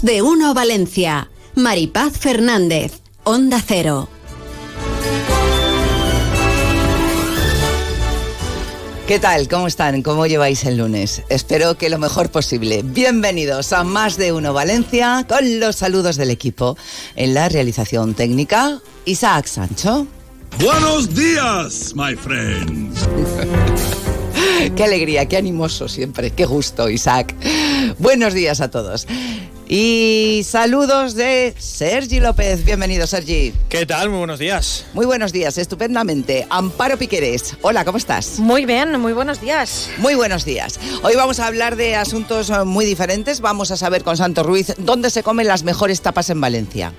[0.00, 1.28] Más de uno Valencia.
[1.56, 4.08] Maripaz Fernández, Onda Cero.
[9.06, 9.46] ¿Qué tal?
[9.48, 10.00] ¿Cómo están?
[10.00, 11.22] ¿Cómo lleváis el lunes?
[11.28, 12.80] Espero que lo mejor posible.
[12.82, 16.78] Bienvenidos a Más de Uno Valencia con los saludos del equipo.
[17.14, 20.06] En la realización técnica, Isaac Sancho.
[20.60, 23.06] Buenos días, my friends.
[24.76, 27.34] qué alegría, qué animoso siempre, qué gusto, Isaac.
[27.98, 29.06] Buenos días a todos.
[29.72, 32.64] Y saludos de Sergi López.
[32.64, 33.54] Bienvenido, Sergi.
[33.68, 34.10] ¿Qué tal?
[34.10, 34.84] Muy buenos días.
[34.94, 36.44] Muy buenos días, estupendamente.
[36.50, 37.54] Amparo Piqueres.
[37.62, 38.40] Hola, ¿cómo estás?
[38.40, 39.88] Muy bien, muy buenos días.
[39.98, 40.80] Muy buenos días.
[41.04, 43.40] Hoy vamos a hablar de asuntos muy diferentes.
[43.40, 46.92] Vamos a saber con Santo Ruiz dónde se comen las mejores tapas en Valencia.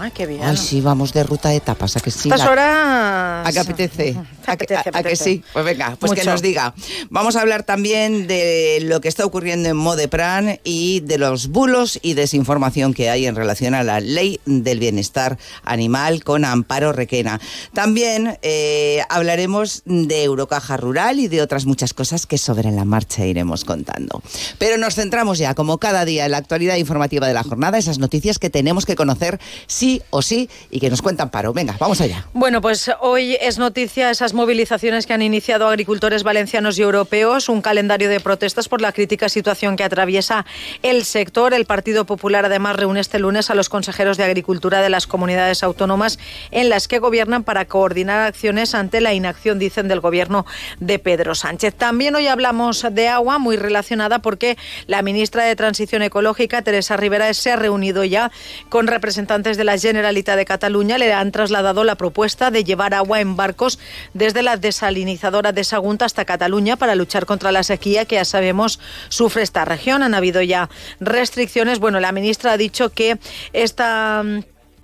[0.00, 0.42] Ay, qué bien.
[0.42, 2.30] Ay, sí, vamos de ruta de tapas, ¿a que sí?
[2.30, 3.46] Estas horas...
[3.46, 4.16] ¿A qué apetece?
[4.46, 5.44] ¿A, apetece, ¿A, que sí?
[5.52, 6.72] Pues venga, pues que nos diga.
[7.10, 11.98] Vamos a hablar también de lo que está ocurriendo en Modepran y de los bulos
[12.00, 17.38] y desinformación que hay en relación a la ley del bienestar animal con Amparo Requena.
[17.74, 23.26] También eh, hablaremos de Eurocaja Rural y de otras muchas cosas que sobre la marcha
[23.26, 24.22] iremos contando.
[24.56, 27.98] Pero nos centramos ya, como cada día, en la actualidad informativa de la jornada, esas
[27.98, 31.52] noticias que tenemos que conocer sí o sí y que nos cuentan paro.
[31.52, 32.26] Venga, vamos allá.
[32.32, 37.62] Bueno, pues hoy es noticia esas movilizaciones que han iniciado agricultores valencianos y europeos, un
[37.62, 40.46] calendario de protestas por la crítica situación que atraviesa
[40.82, 41.54] el sector.
[41.54, 45.62] El Partido Popular además reúne este lunes a los consejeros de Agricultura de las comunidades
[45.62, 46.18] autónomas
[46.50, 50.46] en las que gobiernan para coordinar acciones ante la inacción, dicen, del gobierno
[50.78, 51.74] de Pedro Sánchez.
[51.74, 57.32] También hoy hablamos de agua, muy relacionada porque la ministra de Transición Ecológica, Teresa Rivera,
[57.34, 58.30] se ha reunido ya
[58.68, 63.20] con representantes de la Generalitat de Cataluña le han trasladado la propuesta de llevar agua
[63.20, 63.78] en barcos
[64.14, 68.80] desde la desalinizadora de Sagunta hasta Cataluña para luchar contra la sequía que ya sabemos
[69.08, 70.02] sufre esta región.
[70.02, 70.68] Han habido ya
[71.00, 71.78] restricciones.
[71.78, 73.18] Bueno, la ministra ha dicho que
[73.52, 74.22] esta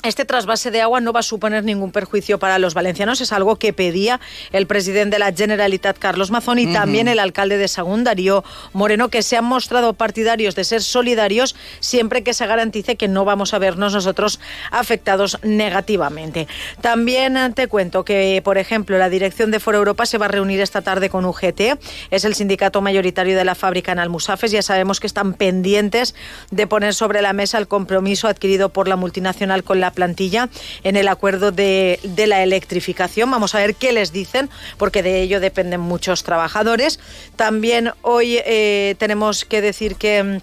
[0.08, 3.56] este trasvase de agua no va a suponer ningún perjuicio para los valencianos, es algo
[3.56, 4.20] que pedía
[4.52, 9.08] el presidente de la Generalitat, Carlos Mazón, y también el alcalde de Sagún, Darío Moreno,
[9.08, 13.54] que se han mostrado partidarios de ser solidarios siempre que se garantice que no vamos
[13.54, 14.40] a vernos nosotros
[14.70, 16.46] afectados negativamente.
[16.80, 20.60] También te cuento que, por ejemplo, la dirección de Foro Europa se va a reunir
[20.60, 21.78] esta tarde con UGT,
[22.10, 26.14] es el sindicato mayoritario de la fábrica en Almusafes, ya sabemos que están pendientes
[26.50, 30.48] de poner sobre la mesa el compromiso adquirido por la multinacional con la plantilla
[30.84, 33.28] en el acuerdo de, de, la electrificación.
[33.28, 34.48] Vamos a ver qué les dicen,
[34.78, 37.00] porque de ello dependen muchos trabajadores.
[37.34, 40.40] También hoy eh, tenemos que decir que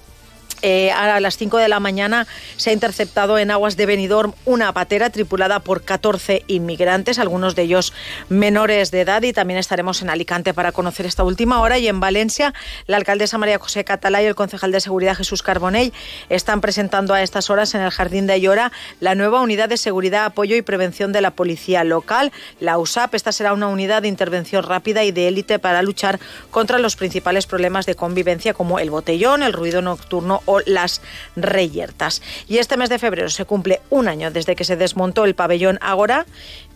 [0.63, 2.25] eh, a las 5 de la mañana
[2.55, 7.63] se ha interceptado en aguas de Benidorm una patera tripulada por 14 inmigrantes, algunos de
[7.63, 7.93] ellos
[8.29, 11.77] menores de edad, y también estaremos en Alicante para conocer esta última hora.
[11.77, 12.53] Y en Valencia,
[12.87, 15.91] la alcaldesa María José Catalá y el concejal de Seguridad Jesús Carbonell
[16.29, 20.23] están presentando a estas horas en el Jardín de Ayora la nueva unidad de seguridad,
[20.23, 22.31] apoyo y prevención de la policía local,
[22.61, 23.15] la USAP.
[23.15, 27.47] Esta será una unidad de intervención rápida y de élite para luchar contra los principales
[27.47, 31.01] problemas de convivencia como el botellón, el ruido nocturno o las
[31.35, 32.21] reyertas.
[32.47, 35.79] Y este mes de febrero se cumple un año desde que se desmontó el pabellón
[35.81, 36.25] Agora,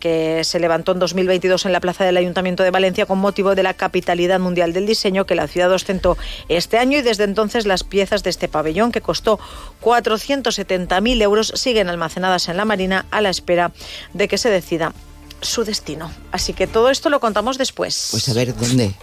[0.00, 3.62] que se levantó en 2022 en la plaza del Ayuntamiento de Valencia con motivo de
[3.62, 6.16] la capitalidad mundial del diseño que la ciudad ostentó
[6.48, 9.38] este año y desde entonces las piezas de este pabellón que costó
[9.82, 13.72] 470.000 euros siguen almacenadas en la Marina a la espera
[14.14, 14.92] de que se decida
[15.40, 16.10] su destino.
[16.32, 18.08] Así que todo esto lo contamos después.
[18.10, 18.94] Pues a ver, ¿dónde?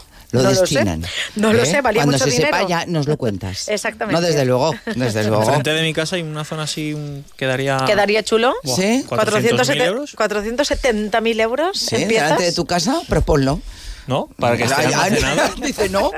[0.41, 1.01] Lo no destinan.
[1.01, 1.13] Lo sé.
[1.35, 1.65] No lo ¿Eh?
[1.65, 2.57] sé, valía Cuando mucho se dinero.
[2.57, 3.67] sepa ya nos lo cuentas.
[3.69, 4.19] Exactamente.
[4.21, 5.45] No, desde luego, desde luego.
[5.45, 7.83] Frente de mi casa hay una zona así un- que daría...
[7.85, 8.53] ¿Quedaría chulo?
[8.63, 9.05] Buah, ¿Sí?
[9.07, 10.15] 400.000 euros.
[10.15, 12.23] 470.000 euros Sí, en piezas.
[12.29, 13.59] delante de tu casa, proponlo.
[14.07, 14.29] ¿No?
[14.37, 15.55] Para que esté Ay, ay, almacenado.
[15.61, 16.11] Dice no.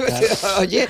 [0.58, 0.86] Oye,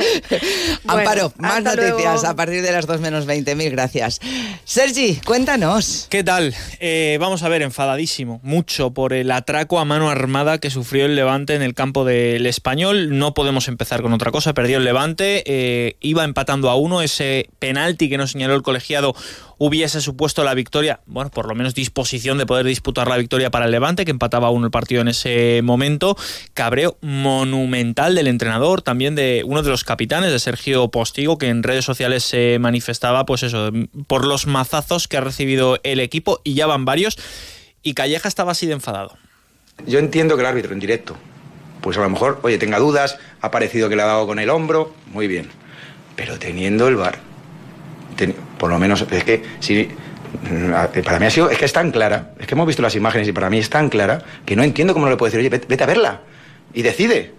[0.86, 2.26] Amparo, más noticias luego.
[2.26, 3.54] a partir de las 2 menos 20.
[3.56, 4.20] Mil gracias.
[4.64, 6.06] Sergi, cuéntanos.
[6.08, 6.54] ¿Qué tal?
[6.78, 11.16] Eh, vamos a ver, enfadadísimo, mucho por el atraco a mano armada que sufrió el
[11.16, 13.18] Levante en el campo del Español.
[13.18, 17.48] No podemos empezar con otra cosa, perdió el Levante, eh, iba empatando a uno, ese
[17.58, 19.14] penalti que nos señaló el colegiado
[19.58, 23.64] hubiese supuesto la victoria, bueno, por lo menos disposición de poder disputar la victoria para
[23.64, 26.16] el Levante, que empataba uno el partido en ese momento.
[26.54, 31.62] Cabreo monumental del entrenador, también de uno de los capitanes, de Sergio Postigo, que en
[31.62, 33.70] redes sociales se manifestaba, pues eso,
[34.06, 37.18] por los mazazos que ha recibido el equipo, y ya van varios,
[37.82, 39.16] y Calleja estaba así de enfadado.
[39.86, 41.16] Yo entiendo que el árbitro en directo,
[41.80, 44.50] pues a lo mejor, oye, tenga dudas, ha parecido que le ha dado con el
[44.50, 45.48] hombro, muy bien.
[46.16, 47.20] Pero teniendo el bar,
[48.58, 49.88] por lo menos, es que si.
[51.04, 53.26] Para mí ha sido, es que es tan clara, es que hemos visto las imágenes
[53.26, 55.66] y para mí es tan clara que no entiendo cómo no le puede decir, oye,
[55.66, 56.20] vete, a verla
[56.74, 57.32] y decide.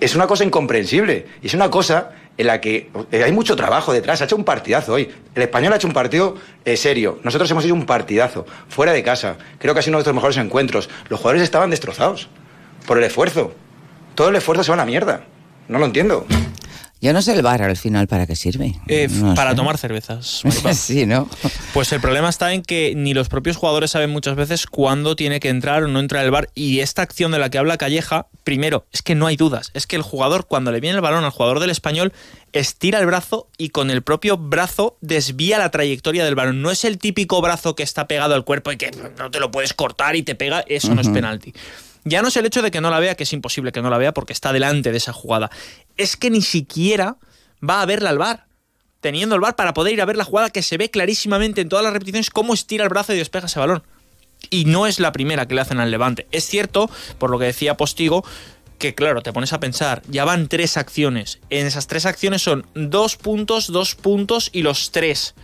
[0.00, 4.20] Es una cosa incomprensible es una cosa en la que eh, hay mucho trabajo detrás.
[4.20, 5.08] Ha hecho un partidazo hoy.
[5.34, 7.20] El español ha hecho un partido eh, serio.
[7.22, 9.36] Nosotros hemos hecho un partidazo, fuera de casa.
[9.58, 10.90] Creo que ha sido uno de nuestros mejores encuentros.
[11.08, 12.28] Los jugadores estaban destrozados
[12.86, 13.52] por el esfuerzo.
[14.14, 15.24] Todo el esfuerzo se va a la mierda.
[15.68, 16.26] No lo entiendo.
[17.00, 18.74] Yo no sé el bar al final para qué sirve.
[18.88, 20.42] Eh, para tomar cervezas.
[20.72, 21.28] sí, ¿no?
[21.72, 25.38] Pues el problema está en que ni los propios jugadores saben muchas veces cuándo tiene
[25.38, 26.50] que entrar o no entrar el bar.
[26.54, 29.70] Y esta acción de la que habla Calleja, primero, es que no hay dudas.
[29.74, 32.12] Es que el jugador, cuando le viene el balón al jugador del español,
[32.52, 36.62] estira el brazo y con el propio brazo desvía la trayectoria del balón.
[36.62, 39.52] No es el típico brazo que está pegado al cuerpo y que no te lo
[39.52, 40.64] puedes cortar y te pega.
[40.66, 41.54] Eso no es penalti.
[42.04, 43.90] Ya no es el hecho de que no la vea, que es imposible que no
[43.90, 45.50] la vea porque está delante de esa jugada.
[45.96, 47.16] Es que ni siquiera
[47.66, 48.46] va a verla al bar.
[49.00, 51.68] Teniendo el bar para poder ir a ver la jugada que se ve clarísimamente en
[51.68, 53.82] todas las repeticiones cómo estira el brazo y despeja ese balón.
[54.50, 56.26] Y no es la primera que le hacen al Levante.
[56.30, 58.24] Es cierto, por lo que decía Postigo,
[58.78, 61.40] que claro, te pones a pensar, ya van tres acciones.
[61.50, 65.34] En esas tres acciones son dos puntos, dos puntos y los tres.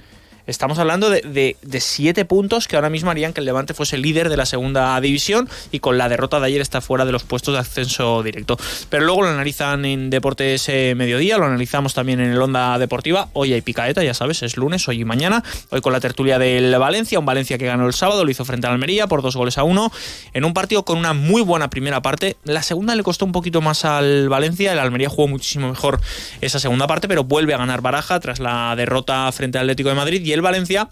[0.46, 4.36] Estamos hablando de, siete puntos que ahora mismo harían que el Levante fuese líder de
[4.36, 7.60] la segunda división y con la derrota de ayer está fuera de los puestos de
[7.60, 8.58] ascenso directo.
[8.90, 13.28] Pero luego lo analizan en Deportes eh, Mediodía, lo analizamos también en el Onda Deportiva.
[13.32, 15.42] Hoy hay picaeta, ya sabes, es lunes, hoy y mañana.
[15.70, 18.66] Hoy con la tertulia del Valencia, un Valencia que ganó el sábado, lo hizo frente
[18.66, 19.90] al Almería por dos goles a uno,
[20.34, 22.36] en un partido con una muy buena primera parte.
[22.44, 26.00] La segunda le costó un poquito más al Valencia, el Almería jugó muchísimo mejor
[26.42, 29.94] esa segunda parte, pero vuelve a ganar Baraja tras la derrota frente al Atlético de
[29.94, 30.88] Madrid el Valencia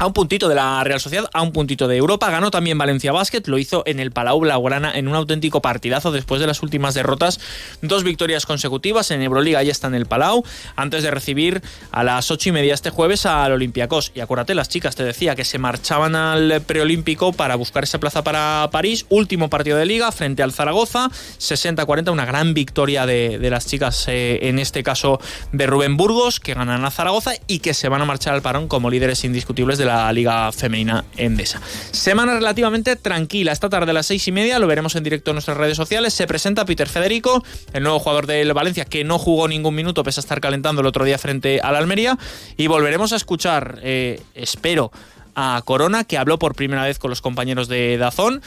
[0.00, 2.30] a un puntito de la Real Sociedad, a un puntito de Europa.
[2.30, 6.40] Ganó también Valencia Basket, lo hizo en el Palau Blaugrana en un auténtico partidazo después
[6.40, 7.38] de las últimas derrotas.
[7.82, 10.42] Dos victorias consecutivas en Euroliga, ya está en el Palau,
[10.74, 11.60] antes de recibir
[11.92, 14.12] a las ocho y media este jueves al Olympiacos.
[14.14, 18.24] Y acuérdate, las chicas, te decía, que se marchaban al preolímpico para buscar esa plaza
[18.24, 19.04] para París.
[19.10, 24.48] Último partido de liga frente al Zaragoza, 60-40, una gran victoria de, las chicas, eh,
[24.48, 25.20] en este caso
[25.52, 28.66] de Rubén Burgos, que ganan a Zaragoza y que se van a marchar al parón
[28.66, 31.60] como líderes indiscutibles de la Liga Femenina Endesa.
[31.90, 33.52] Semana relativamente tranquila.
[33.52, 36.14] Esta tarde a las seis y media lo veremos en directo en nuestras redes sociales.
[36.14, 40.20] Se presenta Peter Federico, el nuevo jugador del Valencia, que no jugó ningún minuto pese
[40.20, 42.18] a estar calentando el otro día frente al Almería.
[42.56, 44.92] Y volveremos a escuchar, eh, espero,
[45.34, 48.42] a Corona, que habló por primera vez con los compañeros de Dazón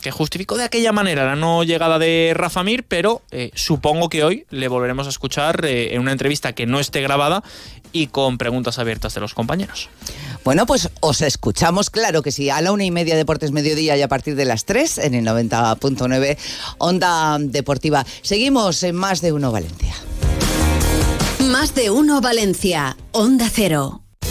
[0.00, 4.24] que justificó de aquella manera la no llegada de Rafa Mir, pero eh, supongo que
[4.24, 7.42] hoy le volveremos a escuchar eh, en una entrevista que no esté grabada
[7.92, 9.88] y con preguntas abiertas de los compañeros.
[10.44, 14.02] Bueno, pues os escuchamos, claro que sí, a la una y media Deportes Mediodía y
[14.02, 16.36] a partir de las tres en el 90.9
[16.78, 18.04] Onda Deportiva.
[18.22, 19.94] Seguimos en Más de Uno Valencia.
[21.38, 24.03] Más de Uno Valencia, Onda Cero.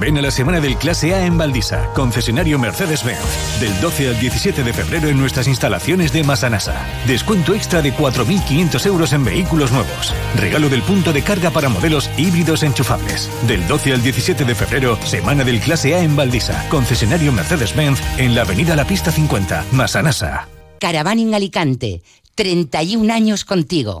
[0.00, 3.60] Ven a la semana del Clase A en Valdisa, concesionario Mercedes-Benz.
[3.60, 6.86] Del 12 al 17 de febrero en nuestras instalaciones de Masanasa.
[7.06, 10.12] Descuento extra de 4.500 euros en vehículos nuevos.
[10.36, 13.30] Regalo del punto de carga para modelos híbridos enchufables.
[13.46, 18.34] Del 12 al 17 de febrero, semana del Clase A en Valdisa, concesionario Mercedes-Benz en
[18.34, 20.48] la avenida La Pista 50, Masanasa.
[20.80, 22.02] Caravaning Alicante,
[22.34, 24.00] 31 años contigo.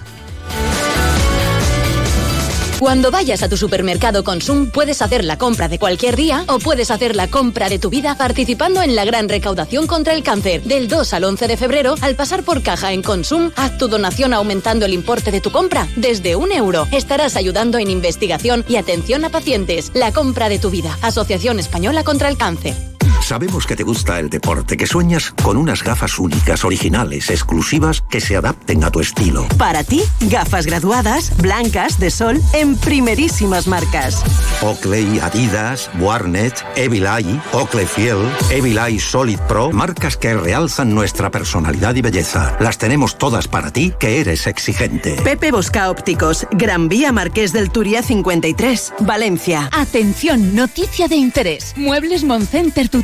[2.81, 6.89] Cuando vayas a tu supermercado Consum, puedes hacer la compra de cualquier día o puedes
[6.89, 10.63] hacer la compra de tu vida participando en la gran recaudación contra el cáncer.
[10.63, 14.33] Del 2 al 11 de febrero, al pasar por caja en Consum, haz tu donación
[14.33, 16.87] aumentando el importe de tu compra desde un euro.
[16.91, 19.91] Estarás ayudando en investigación y atención a pacientes.
[19.93, 20.97] La compra de tu vida.
[21.03, 22.90] Asociación Española contra el Cáncer.
[23.21, 28.19] Sabemos que te gusta el deporte, que sueñas con unas gafas únicas, originales, exclusivas, que
[28.19, 29.47] se adapten a tu estilo.
[29.57, 34.21] Para ti, gafas graduadas, blancas, de sol, en primerísimas marcas.
[34.61, 41.31] Oakley, Adidas, Warnet, Evil Eye, Oakley Fiel, Evil Eye Solid Pro, marcas que realzan nuestra
[41.31, 42.57] personalidad y belleza.
[42.59, 45.15] Las tenemos todas para ti, que eres exigente.
[45.23, 49.69] Pepe Bosca Ópticos, Gran Vía Marqués del Turia 53, Valencia.
[49.71, 51.73] Atención, noticia de interés.
[51.77, 53.03] Muebles Moncenter, tu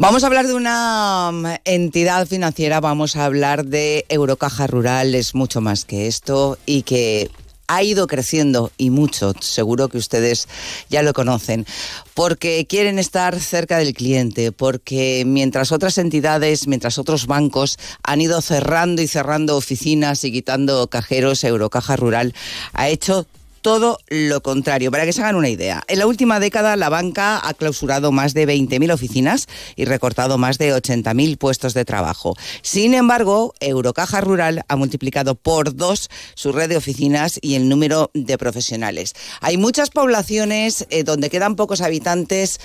[0.00, 5.34] Vamos a hablar de una mm, entidad financiera, vamos a hablar de Eurocaja Rural, es
[5.34, 7.32] mucho más que esto y que
[7.66, 10.46] ha ido creciendo y mucho, seguro que ustedes
[10.88, 11.66] ya lo conocen,
[12.14, 18.40] porque quieren estar cerca del cliente, porque mientras otras entidades, mientras otros bancos han ido
[18.40, 22.34] cerrando y cerrando oficinas y quitando cajeros, Eurocaja Rural
[22.72, 23.26] ha hecho
[23.68, 24.90] todo lo contrario.
[24.90, 28.32] Para que se hagan una idea, en la última década la banca ha clausurado más
[28.32, 29.46] de 20.000 oficinas
[29.76, 32.34] y recortado más de 80.000 puestos de trabajo.
[32.62, 38.10] Sin embargo, Eurocaja Rural ha multiplicado por dos su red de oficinas y el número
[38.14, 39.12] de profesionales.
[39.42, 42.60] Hay muchas poblaciones eh, donde quedan pocos habitantes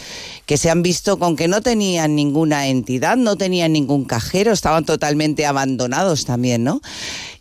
[0.45, 4.85] que se han visto con que no tenían ninguna entidad, no tenían ningún cajero, estaban
[4.85, 6.79] totalmente abandonados también, ¿no?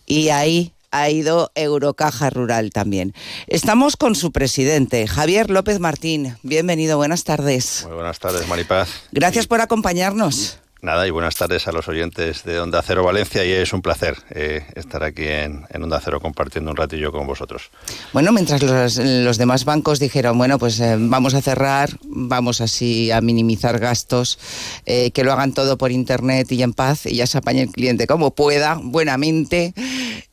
[0.05, 3.15] Y ahí ha ido Eurocaja Rural también.
[3.49, 6.37] Estamos con su presidente, Javier López Martín.
[6.43, 7.85] Bienvenido, buenas tardes.
[7.87, 8.89] Muy buenas tardes, Maripaz.
[9.11, 10.62] Gracias por acompañarnos.
[10.85, 14.17] Nada, y buenas tardes a los oyentes de Onda Cero Valencia y es un placer
[14.31, 17.71] eh, estar aquí en, Onda Cero compartiendo un ratillo con vosotros.
[18.13, 23.21] Bueno, mientras los, demás bancos dijeron, bueno, pues eh, vamos a cerrar, vamos así a
[23.21, 24.41] minimizar gastos,
[24.85, 27.71] eh, que lo hagan todo por Internet y en paz y ya se apañe el
[27.71, 29.75] cliente como pueda, buenamente,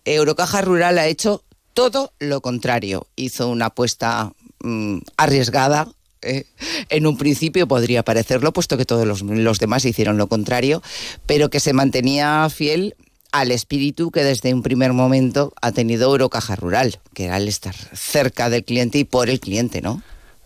[0.04, 1.44] Eurocaja Rural ha hecho
[1.76, 3.06] todo lo contrario.
[3.16, 5.90] Hizo una apuesta mm, arriesgada,
[6.22, 6.46] eh,
[6.90, 10.82] en un principio podría parecerlo, puesto que todos los, demás hicieron lo contrario,
[11.26, 12.96] pero que se mantenía fiel
[13.32, 17.76] al espíritu que desde un primer momento ha tenido Eurocaja Rural, que era el estar
[17.94, 20.02] cerca del cliente y por el cliente, ¿no?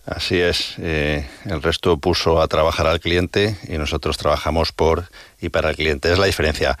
[0.06, 0.74] Así es.
[0.78, 5.08] Eh, el resto puso a trabajar al cliente y nosotros trabajamos por
[5.40, 6.12] y para el cliente.
[6.12, 6.78] Es la diferencia.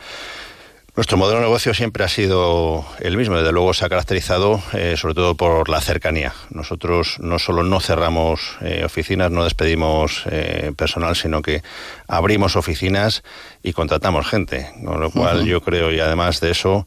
[0.96, 4.94] Nuestro modelo de negocio siempre ha sido el mismo, desde luego se ha caracterizado eh,
[4.96, 6.32] sobre todo por la cercanía.
[6.50, 11.64] Nosotros no solo no cerramos eh, oficinas, no despedimos eh, personal, sino que
[12.06, 13.24] abrimos oficinas
[13.64, 16.86] y contratamos gente, con lo cual yo creo, y además de eso,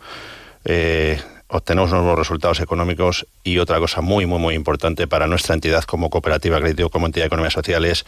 [1.50, 6.10] obtenemos nuevos resultados económicos y otra cosa muy, muy, muy importante para nuestra entidad como
[6.10, 8.06] cooperativa crédito, como entidad de economía social, es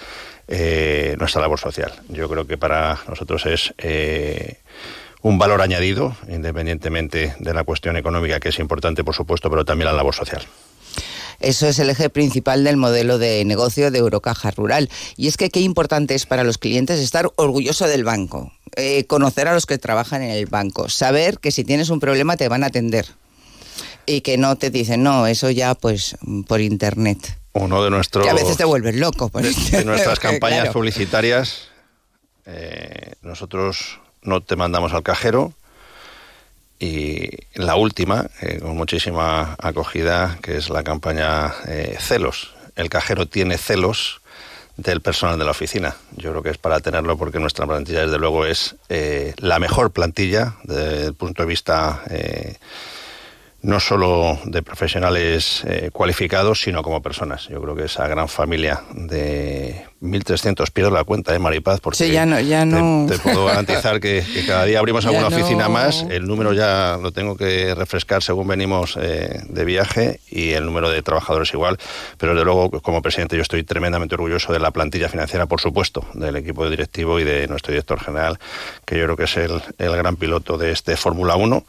[1.18, 1.92] nuestra labor social.
[2.08, 3.74] Yo creo que para nosotros es
[5.22, 9.88] un valor añadido, independientemente de la cuestión económica, que es importante, por supuesto, pero también
[9.88, 10.46] la labor social.
[11.40, 14.90] Eso es el eje principal del modelo de negocio de Eurocaja Rural.
[15.16, 19.48] Y es que qué importante es para los clientes estar orgulloso del banco, eh, conocer
[19.48, 22.64] a los que trabajan en el banco, saber que si tienes un problema te van
[22.64, 23.06] a atender
[24.06, 27.38] y que no te dicen, no, eso ya pues por internet.
[27.54, 28.26] Uno de nuestros...
[28.26, 29.30] Que a veces te vuelves loco.
[29.30, 31.70] Por de nuestras campañas publicitarias,
[32.46, 35.54] eh, nosotros no te mandamos al cajero.
[36.80, 42.56] Y la última, eh, con muchísima acogida, que es la campaña eh, Celos.
[42.76, 44.22] El cajero tiene celos
[44.78, 45.98] del personal de la oficina.
[46.16, 49.92] Yo creo que es para tenerlo porque nuestra plantilla, desde luego, es eh, la mejor
[49.92, 52.02] plantilla desde el punto de vista
[53.62, 57.48] no solo de profesionales eh, cualificados, sino como personas.
[57.50, 61.82] Yo creo que esa gran familia de 1.300, pierdo la cuenta, ¿eh, Maripaz?
[61.82, 62.40] Porque sí, ya no...
[62.40, 63.06] Ya no...
[63.08, 66.06] Te, puedo garantizar que, cada día abrimos alguna oficina más.
[66.10, 70.90] El número ya lo tengo que refrescar según venimos eh, de viaje y el número
[70.90, 71.78] de trabajadores igual.
[72.18, 76.06] Pero desde luego, como presidente, yo estoy tremendamente orgulloso de la plantilla financiera, por supuesto,
[76.14, 78.40] del equipo directivo y de nuestro director general,
[78.86, 81.66] que yo creo que es el, el gran piloto de este Fórmula 1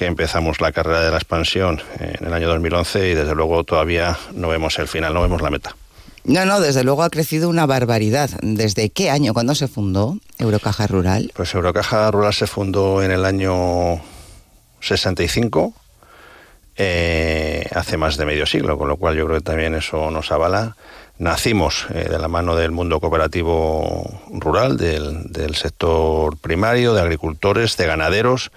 [0.00, 4.16] que empezamos la carrera de la expansión en el año 2011 y desde luego todavía
[4.32, 5.76] no vemos el final, no vemos la meta.
[6.24, 8.30] No, no, desde luego ha crecido una barbaridad.
[8.40, 9.34] ¿Desde qué año?
[9.34, 11.30] ¿Cuándo se fundó Eurocaja Rural?
[11.36, 14.00] Pues Eurocaja Rural se fundó en el año
[14.80, 15.74] 65,
[16.76, 20.32] eh, hace más de medio siglo, con lo cual yo creo que también eso nos
[20.32, 20.76] avala.
[21.18, 27.86] Nacimos eh, de la mano del mundo cooperativo rural, del sector primario, de agricultores, de
[27.86, 28.50] ganaderos,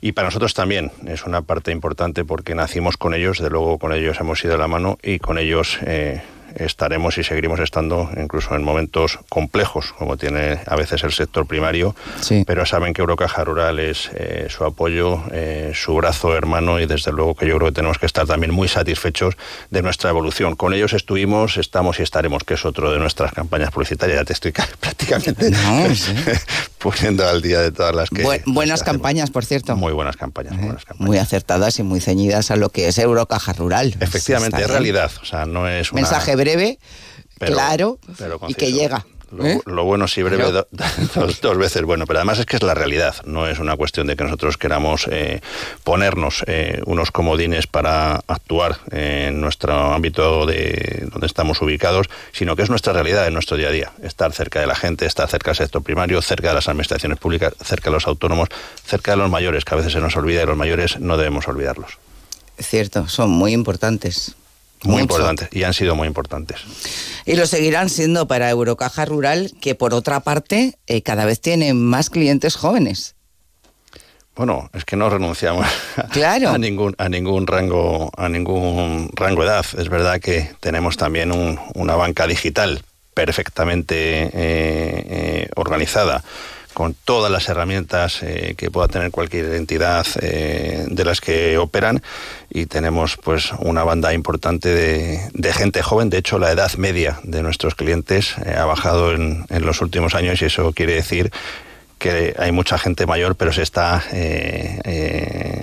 [0.00, 3.92] Y para nosotros también es una parte importante porque nacimos con ellos, de luego con
[3.92, 6.22] ellos hemos ido a la mano y con ellos eh,
[6.56, 11.94] estaremos y seguiremos estando incluso en momentos complejos, como tiene a veces el sector primario,
[12.46, 17.12] pero saben que Eurocaja Rural es eh, su apoyo, eh, su brazo hermano y desde
[17.12, 19.36] luego que yo creo que tenemos que estar también muy satisfechos
[19.70, 20.56] de nuestra evolución.
[20.56, 24.18] Con ellos estuvimos, estamos y estaremos, que es otro de nuestras campañas publicitarias.
[24.18, 25.52] Ya te estoy prácticamente
[26.78, 28.42] poniendo al día de todas las que...
[28.46, 29.76] buenas campañas, por cierto.
[29.76, 31.08] Muy buenas campañas, muy buenas campañas.
[31.08, 33.94] Muy acertadas y muy ceñidas a lo que es Eurocaja Rural.
[34.00, 35.10] Efectivamente, es realidad.
[35.20, 35.92] O sea, no es.
[35.92, 36.45] Mensaje breve,
[37.38, 37.98] claro
[38.48, 39.04] y que llega.
[39.42, 39.58] ¿Eh?
[39.66, 40.44] Lo, bueno sí breve
[41.42, 44.16] dos, veces bueno, pero además es que es la realidad, no es una cuestión de
[44.16, 45.40] que nosotros queramos eh,
[45.82, 52.62] ponernos eh, unos comodines para actuar en nuestro ámbito de donde estamos ubicados, sino que
[52.62, 55.50] es nuestra realidad en nuestro día a día, estar cerca de la gente, estar cerca
[55.50, 58.48] del sector primario, cerca de las administraciones públicas, cerca de los autónomos,
[58.84, 61.48] cerca de los mayores, que a veces se nos olvida y los mayores no debemos
[61.48, 61.98] olvidarlos.
[62.58, 64.36] Cierto, son muy importantes.
[64.84, 66.60] Muy importantes y han sido muy importantes.
[67.24, 71.74] Y lo seguirán siendo para Eurocaja Rural, que por otra parte eh, cada vez tiene
[71.74, 73.14] más clientes jóvenes.
[74.36, 75.66] Bueno, es que no renunciamos
[75.96, 79.64] a ningún a ningún rango a ningún rango edad.
[79.78, 81.32] Es verdad que tenemos también
[81.74, 82.82] una banca digital
[83.14, 86.22] perfectamente eh, eh, organizada
[86.76, 92.02] con todas las herramientas eh, que pueda tener cualquier entidad eh, de las que operan
[92.50, 94.68] y tenemos pues una banda importante
[95.32, 96.10] de, gente joven.
[96.10, 100.42] De hecho, la edad media de nuestros clientes eh, ha bajado en, los últimos años
[100.42, 101.32] y eso quiere decir
[101.98, 104.04] que hay mucha gente mayor, pero se está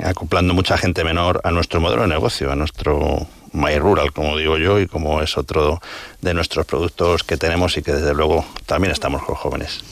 [0.04, 4.58] acoplando mucha gente menor a nuestro modelo de negocio, a nuestro My Rural, como digo
[4.58, 5.80] yo, y como es otro
[6.22, 9.84] de nuestros productos que tenemos y que desde luego también estamos con jóvenes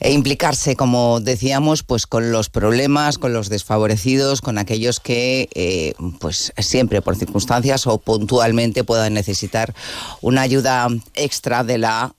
[0.00, 5.94] e implicarse, como decíamos, pues con los problemas, con los desfavorecidos, con aquellos que eh,
[6.18, 9.74] pues siempre por circunstancias o puntualmente puedan necesitar
[10.22, 12.14] una ayuda extra de la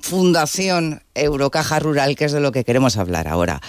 [0.00, 3.60] Fundación Eurocaja Rural, que es de lo que queremos hablar ahora,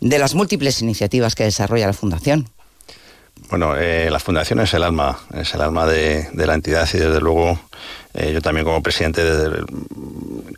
[0.00, 2.48] de las múltiples iniciativas que desarrolla la Fundación.
[3.48, 7.20] Bueno, eh, la Fundación es el alma, es el alma de, la entidad y desde
[7.20, 7.58] luego
[8.14, 9.22] eh, yo también como presidente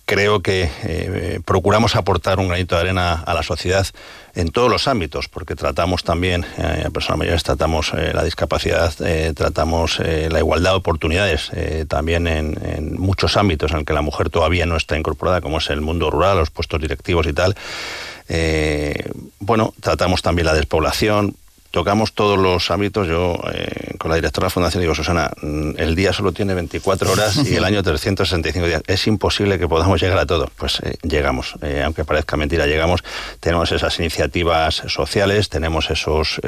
[0.06, 3.86] creo que eh, procuramos aportar un granito de arena a la sociedad
[4.34, 8.92] en todos los ámbitos, porque tratamos también eh, a personas mayores, tratamos la discapacidad,
[9.34, 11.52] tratamos la igualdad de oportunidades,
[11.88, 15.58] también en, en, muchos ámbitos en el que la mujer todavía no está incorporada, como
[15.58, 17.54] es el mundo rural, los puestos directivos y tal.
[19.38, 21.36] bueno, tratamos también la despoblación,
[21.74, 23.08] tocamos todos los ámbitos.
[23.08, 26.54] Yo, eh, con la directora de la Fundación, digo, Susana, mm, el día solo tiene
[26.54, 28.80] 24 horas y el año 365 días.
[28.86, 30.48] Es imposible que podamos llegar a todo.
[30.56, 33.02] Pues eh, llegamos, eh, aunque parezca mentira, llegamos.
[33.40, 36.40] Tenemos esas iniciativas sociales, tenemos esos,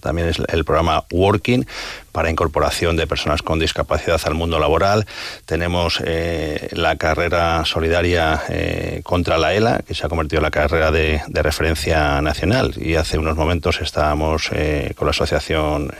[0.00, 1.66] también es el programa Working,
[2.14, 5.04] para incorporación de personas con discapacidad al mundo laboral.
[5.46, 10.52] Tenemos eh, la carrera solidaria eh, contra la ELA, que se ha convertido en la
[10.52, 12.72] carrera de, referencia nacional.
[12.76, 15.92] Y hace unos momentos estábamos eh, con la Asociación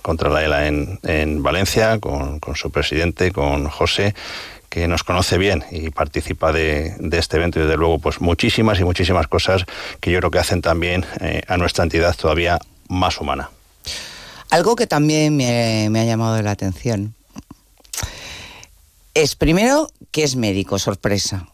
[0.00, 4.14] contra la ELA en, Valencia, con, su presidente, con José
[4.68, 8.84] que nos conoce bien y participa de, este evento y desde luego pues muchísimas y
[8.84, 9.66] muchísimas cosas
[10.00, 11.04] que yo creo que hacen también
[11.46, 13.50] a nuestra entidad todavía más humana.
[14.52, 17.14] Algo que también me, ha llamado la atención
[19.14, 21.48] es primero que es médico, sorpresa.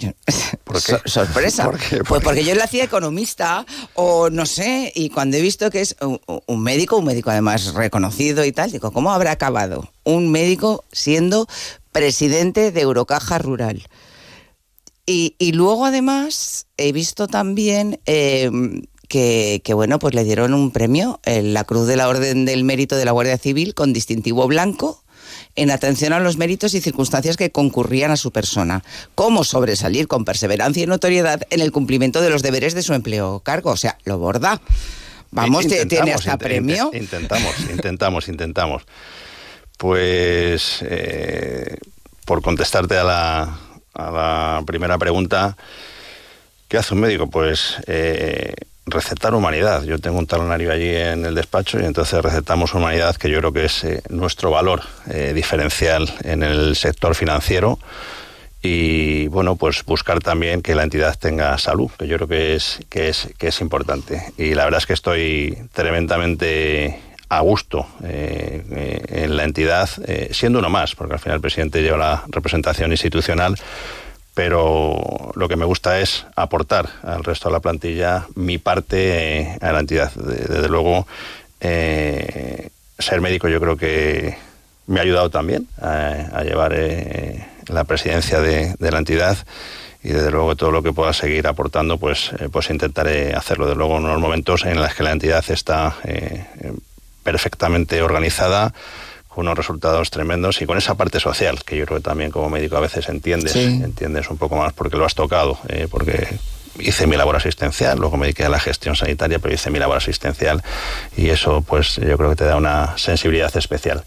[0.64, 0.98] ¿Por qué?
[1.04, 1.70] sorpresa.
[2.08, 5.94] Pues porque yo le hacía economista o no sé, y cuando he visto que es
[6.00, 11.46] un, médico, un médico además reconocido y tal, digo, ¿cómo habrá acabado un médico siendo
[11.92, 13.86] presidente de Eurocaja Rural?
[15.06, 18.50] Y, luego además he visto también eh,
[19.08, 23.04] que, bueno, pues le dieron un premio, la Cruz de la Orden del Mérito de
[23.04, 25.02] la Guardia Civil con distintivo blanco
[25.56, 30.24] en atención a los méritos y circunstancias que concurrían a su persona, cómo sobresalir con
[30.24, 33.76] perseverancia y notoriedad en el cumplimiento de los deberes de su empleo o cargo, o
[33.76, 34.60] sea, lo borda.
[35.30, 36.90] Vamos, tiene hasta premio.
[36.94, 38.82] Intentamos, intentamos, intentamos.
[39.76, 41.76] Pues, eh,
[42.24, 43.58] por contestarte a la,
[43.94, 45.56] a la primera pregunta,
[46.68, 47.28] ¿qué hace un médico?
[47.28, 48.54] Pues eh,
[48.90, 49.84] recetar humanidad.
[49.84, 53.52] Yo tengo un talonario allí en el despacho y entonces recetamos humanidad, que yo creo
[53.52, 57.78] que es eh, nuestro valor eh, diferencial en el sector financiero.
[58.60, 62.80] Y bueno, pues buscar también que la entidad tenga salud, que yo creo que es,
[62.88, 64.32] que es, que es importante.
[64.36, 69.88] Y la verdad es que estoy tremendamente a gusto eh, en la entidad,
[70.32, 73.54] siendo uno más, porque al final el presidente lleva la representación institucional
[74.38, 79.58] pero lo que me gusta es aportar al resto de la plantilla mi parte eh,
[79.60, 80.12] a la entidad.
[80.14, 81.08] Desde luego,
[81.60, 82.68] eh,
[83.00, 84.38] ser médico yo creo que
[84.86, 89.36] me ha ayudado también a, llevar eh, la presidencia de, la entidad
[90.04, 93.98] y desde luego todo lo que pueda seguir aportando pues pues intentaré hacerlo de luego
[93.98, 95.96] en unos momentos en los que la entidad está
[97.24, 98.72] perfectamente organizada
[99.38, 102.76] unos resultados tremendos y con esa parte social, que yo creo que también como médico
[102.76, 106.26] a veces entiendes, entiendes un poco más porque lo has tocado, eh, porque
[106.80, 109.96] hice mi labor asistencial, luego me dediqué a la gestión sanitaria, pero hice mi labor
[109.96, 110.62] asistencial
[111.16, 114.04] y eso pues yo creo que te da una sensibilidad especial.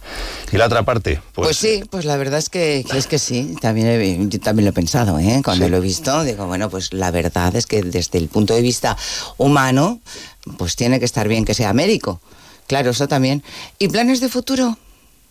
[0.51, 1.47] Y la otra parte, pues...
[1.47, 4.73] Pues sí, pues la verdad es que, es que sí, también, yo también lo he
[4.73, 5.41] pensado, ¿eh?
[5.43, 8.61] cuando lo he visto, digo, bueno, pues la verdad es que desde el punto de
[8.61, 8.97] vista
[9.37, 10.01] humano,
[10.57, 12.19] pues tiene que estar bien que sea médico.
[12.67, 13.43] Claro, eso también.
[13.79, 14.77] ¿Y planes de futuro?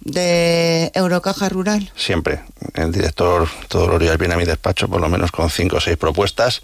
[0.00, 1.92] De Eurocaja Rural?
[1.96, 2.40] Siempre.
[2.74, 5.80] El director todos los días viene a mi despacho, por lo menos con cinco o
[5.80, 6.62] seis propuestas.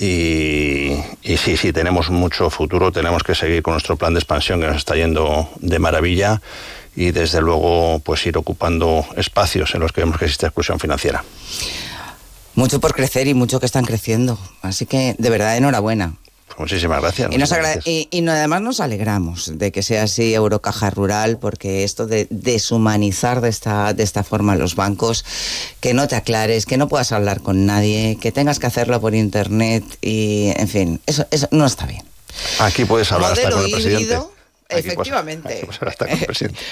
[0.00, 4.68] Y, sí, sí, tenemos mucho futuro, tenemos que seguir con nuestro plan de expansión que
[4.68, 6.40] nos está yendo de maravilla
[6.94, 11.24] y desde luego pues ir ocupando espacios en los que vemos que existe exclusión financiera.
[12.54, 14.38] Mucho por crecer y mucho que están creciendo.
[14.62, 16.14] Así que de verdad enhorabuena.
[16.58, 17.30] Muchísimas gracias.
[17.86, 23.40] Y, y, además nos alegramos de que sea así Eurocaja Rural, porque esto de deshumanizar
[23.40, 25.24] de esta, de esta forma los bancos,
[25.80, 29.14] que no te aclares, que no puedas hablar con nadie, que tengas que hacerlo por
[29.14, 32.02] internet y, en fin, eso, eso no está bien.
[32.58, 34.18] Aquí puedes hablar hasta con el presidente.
[34.68, 35.60] Efectivamente.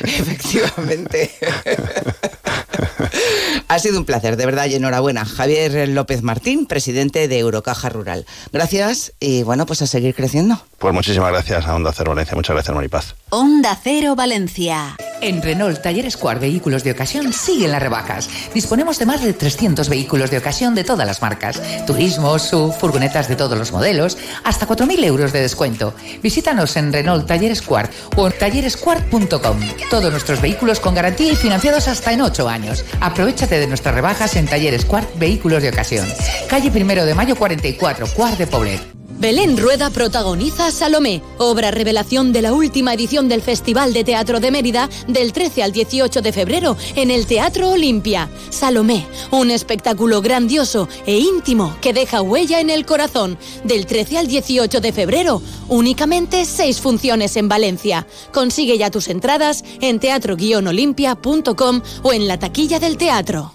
[0.05, 1.31] Efectivamente.
[3.69, 5.25] ha sido un placer, de verdad, y enhorabuena.
[5.25, 8.27] Javier López Martín, presidente de Eurocaja Rural.
[8.53, 10.61] Gracias y bueno, pues a seguir creciendo.
[10.79, 12.35] Pues muchísimas gracias a Onda Cero Valencia.
[12.35, 13.15] Muchas gracias, Maripaz.
[13.31, 14.97] Onda Cero Valencia.
[15.23, 18.29] En Renault Talleres Cuar Vehículos de Ocasión siguen las rebajas.
[18.53, 21.63] Disponemos de más de 300 vehículos de ocasión de todas las marcas.
[21.87, 25.95] Turismo, SUV, furgonetas de todos los modelos, hasta 4.000 euros de descuento.
[26.23, 29.61] Visítanos en Renault Talleres Cuar o en tallerescuart.com.
[29.91, 32.85] Todos nuestros vehículos con garantía y financiados hasta en 8 años.
[33.01, 36.07] Aprovechate de nuestras rebajas en Talleres Cuart Vehículos de Ocasión.
[36.49, 39.06] Calle Primero de Mayo 44, Cuart de Poblet.
[39.19, 44.51] Belén Rueda protagoniza Salomé, obra revelación de la última edición del Festival de Teatro de
[44.51, 48.29] Mérida del 13 al 18 de febrero en el Teatro Olimpia.
[48.51, 53.39] Salomé, un espectáculo grandioso e íntimo que deja huella en el corazón.
[53.65, 58.07] Del 13 al 18 de febrero, únicamente seis funciones en Valencia.
[58.35, 63.55] Consigue ya tus entradas en teatro-olimpia.com o en la taquilla del teatro.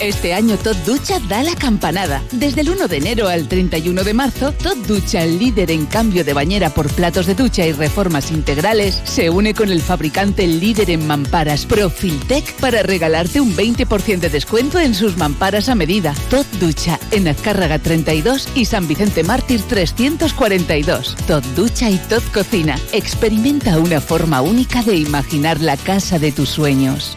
[0.00, 2.22] Este año Todd Ducha da la campanada.
[2.30, 6.34] Desde el 1 de enero al 31 de marzo, Todd Ducha, líder en cambio de
[6.34, 11.06] bañera por platos de ducha y reformas integrales, se une con el fabricante líder en
[11.06, 16.14] mamparas Profiltec para regalarte un 20% de descuento en sus mamparas a medida.
[16.28, 21.16] Todd Ducha, en Azcárraga 32 y San Vicente Mártir 342.
[21.26, 22.78] Todd Ducha y Todd Cocina.
[22.92, 27.16] Experimenta una forma única de imaginar la casa de tus sueños.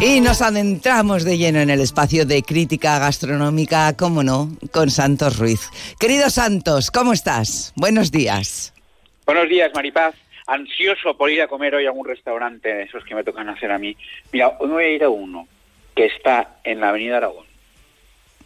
[0.00, 5.38] Y nos adentramos de lleno en el espacio de crítica gastronómica, cómo no, con Santos
[5.38, 5.70] Ruiz.
[5.98, 7.72] Querido Santos, ¿cómo estás?
[7.76, 8.74] Buenos días.
[9.26, 10.14] Buenos días, Maripaz.
[10.46, 13.78] Ansioso por ir a comer hoy a un restaurante, esos que me tocan hacer a
[13.78, 13.96] mí.
[14.30, 15.48] Mira, hoy voy a ir a uno
[15.96, 17.46] que está en la Avenida Aragón,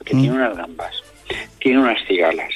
[0.04, 0.36] que tiene mm.
[0.36, 1.02] unas gambas
[1.58, 2.52] tiene unas cigalas.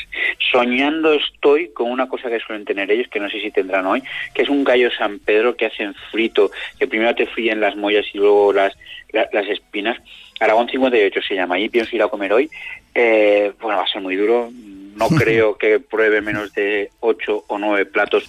[0.50, 4.02] Soñando estoy con una cosa que suelen tener ellos, que no sé si tendrán hoy,
[4.34, 8.06] que es un gallo San Pedro que hacen frito, que primero te fríen las mollas
[8.12, 8.76] y luego las,
[9.12, 9.98] las, espinas.
[10.40, 12.50] Aragón 58 se llama, ahí pienso ir a comer hoy.
[12.94, 17.58] Eh, bueno, va a ser muy duro, no creo que pruebe menos de 8 o
[17.58, 18.28] 9 platos,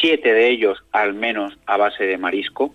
[0.00, 2.74] siete de ellos al menos a base de marisco.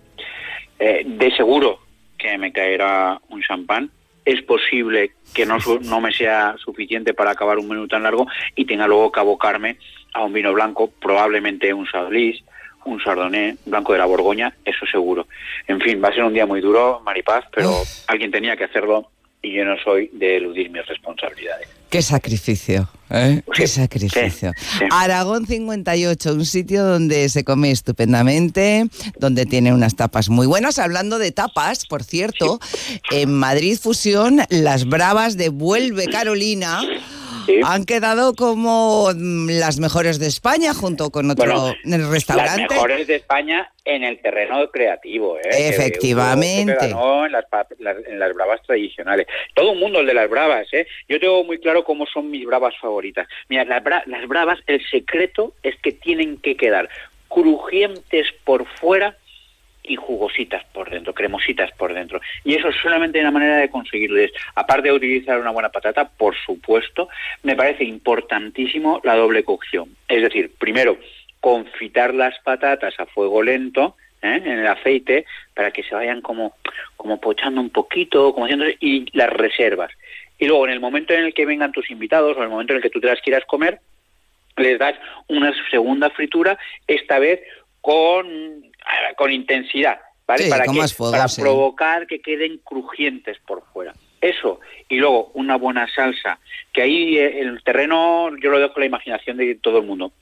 [0.78, 1.80] Eh, de seguro
[2.18, 3.90] que me caerá un champán
[4.26, 8.66] es posible que no, no me sea suficiente para acabar un menú tan largo y
[8.66, 9.78] tenga luego que abocarme
[10.12, 12.42] a un vino blanco, probablemente un Chablis,
[12.84, 15.28] un Chardonnay, blanco de la Borgoña, eso seguro.
[15.68, 17.70] En fin, va a ser un día muy duro, Maripaz, pero
[18.08, 19.10] alguien tenía que hacerlo
[19.46, 21.68] y yo no soy de eludir mis responsabilidades.
[21.88, 23.42] Qué sacrificio, ¿eh?
[23.54, 24.52] Qué sacrificio.
[24.90, 28.86] Aragón 58, un sitio donde se come estupendamente,
[29.20, 30.80] donde tiene unas tapas muy buenas.
[30.80, 32.58] Hablando de tapas, por cierto,
[33.12, 36.82] en Madrid Fusión, las bravas de Vuelve Carolina
[37.64, 42.62] han quedado como mm, las mejores de España junto con otro restaurante.
[42.62, 45.68] Las mejores de España en el terreno creativo, ¿eh?
[45.68, 46.90] Efectivamente.
[46.90, 49.26] en, las, en las bravas tradicionales.
[49.54, 50.86] Todo el mundo el de las bravas, ¿eh?
[51.08, 53.28] Yo tengo muy claro cómo son mis bravas favoritas.
[53.48, 56.88] Mira, las, las bravas, el secreto es que tienen que quedar
[57.28, 59.16] crujientes por fuera
[59.86, 62.20] y jugositas por dentro, cremositas por dentro.
[62.44, 64.20] Y eso es solamente una manera de conseguirlo.
[64.54, 67.08] aparte de utilizar una buena patata, por supuesto,
[67.42, 69.96] me parece importantísimo la doble cocción.
[70.08, 70.98] Es decir, primero,
[71.40, 74.42] confitar las patatas a fuego lento, ¿eh?
[74.44, 76.54] en el aceite, para que se vayan como,
[76.96, 79.92] como pochando un poquito, como haciéndose, y las reservas.
[80.38, 82.72] Y luego, en el momento en el que vengan tus invitados, o en el momento
[82.72, 83.80] en el que tú te las quieras comer,
[84.56, 84.94] les das
[85.28, 87.40] una segunda fritura, esta vez
[87.80, 88.65] con
[89.16, 90.48] con intensidad, ¿vale?
[90.48, 93.92] para que, para provocar que queden crujientes por fuera.
[94.20, 96.38] Eso, y luego una buena salsa,
[96.72, 100.12] que ahí eh, el terreno yo lo dejo a la imaginación de todo el mundo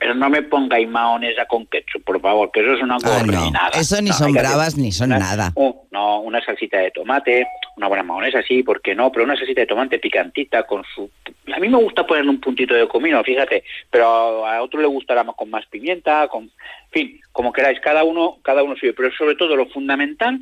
[0.00, 4.00] pero no me pongáis maonesa con ketchup, por favor, que eso es una ah, Eso
[4.00, 5.52] ni son bravas ni son nada.
[5.90, 9.12] no, una salsita de tomate, una buena maonesa, sí, ¿por qué no?
[9.12, 11.10] Pero una salsita de tomate picantita con su...
[11.54, 15.22] A mí me gusta ponerle un puntito de comino, fíjate, pero a otro le gustará
[15.22, 16.44] más con más pimienta, con...
[16.44, 20.40] En fin, como queráis, cada uno, cada uno suyo, pero sobre todo lo fundamental,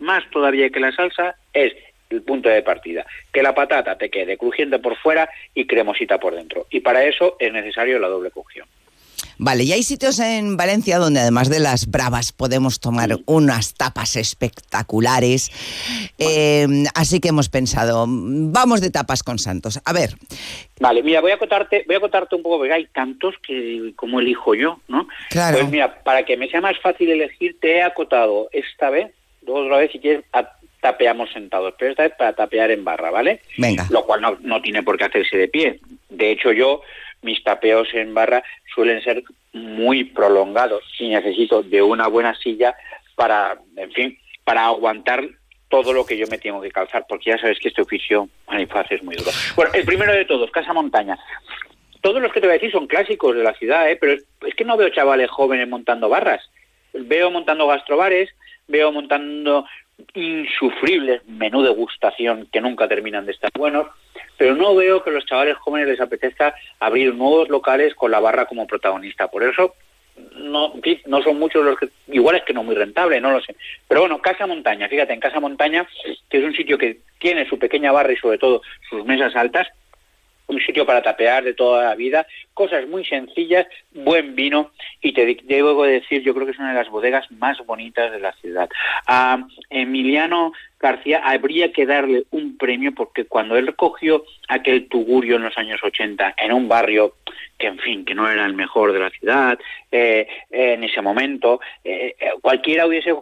[0.00, 1.72] más todavía que la salsa, es
[2.10, 6.34] el punto de partida, que la patata te quede crujiente por fuera y cremosita por
[6.34, 6.66] dentro.
[6.70, 8.66] Y para eso es necesario la doble cocción.
[9.38, 14.16] Vale, y hay sitios en Valencia donde además de las bravas podemos tomar unas tapas
[14.16, 15.50] espectaculares.
[16.18, 19.80] Eh, así que hemos pensado, vamos de tapas con Santos.
[19.84, 20.10] A ver.
[20.80, 24.20] Vale, mira, voy a contarte, voy a contarte un poco, porque hay tantos que como
[24.20, 25.08] elijo yo, ¿no?
[25.30, 25.58] Claro.
[25.58, 29.12] Pues mira, para que me sea más fácil elegir, te he acotado esta vez,
[29.46, 30.24] otra vez si quieres,
[30.80, 33.40] tapeamos sentados, pero esta vez para tapear en barra, ¿vale?
[33.56, 33.86] Venga.
[33.90, 35.80] Lo cual no, no tiene por qué hacerse de pie.
[36.08, 36.82] De hecho, yo
[37.26, 42.74] mis tapeos en barra suelen ser muy prolongados y necesito de una buena silla
[43.16, 45.28] para, en fin, para aguantar
[45.68, 48.86] todo lo que yo me tengo que calzar, porque ya sabes que este oficio manifaz
[48.92, 49.30] es muy duro.
[49.56, 51.18] Bueno, el primero de todos, Casa Montaña.
[52.00, 53.98] Todos los que te voy a decir son clásicos de la ciudad, ¿eh?
[54.00, 56.48] pero es que no veo chavales jóvenes montando barras.
[56.92, 58.30] Veo montando gastrobares,
[58.68, 59.66] veo montando
[60.14, 63.86] insufribles menú de gustación que nunca terminan de estar buenos,
[64.36, 68.46] pero no veo que los chavales jóvenes les apetezca abrir nuevos locales con la barra
[68.46, 69.28] como protagonista.
[69.28, 69.74] Por eso
[70.36, 70.74] no,
[71.06, 73.56] no son muchos los que, igual es que no muy rentable, no lo sé.
[73.88, 75.86] Pero bueno, Casa Montaña, fíjate, en Casa Montaña,
[76.28, 79.68] que es un sitio que tiene su pequeña barra y sobre todo sus mesas altas,
[80.46, 84.70] un sitio para tapear de toda la vida, cosas muy sencillas, buen vino
[85.02, 88.18] y te debo decir, yo creo que es una de las bodegas más bonitas de
[88.18, 88.70] la ciudad.
[89.06, 95.42] A Emiliano García habría que darle un premio porque cuando él cogió aquel tugurio en
[95.42, 97.14] los años 80 en un barrio
[97.58, 99.58] que en fin, que no era el mejor de la ciudad,
[99.90, 103.14] eh, en ese momento, eh, eh, cualquiera hubiese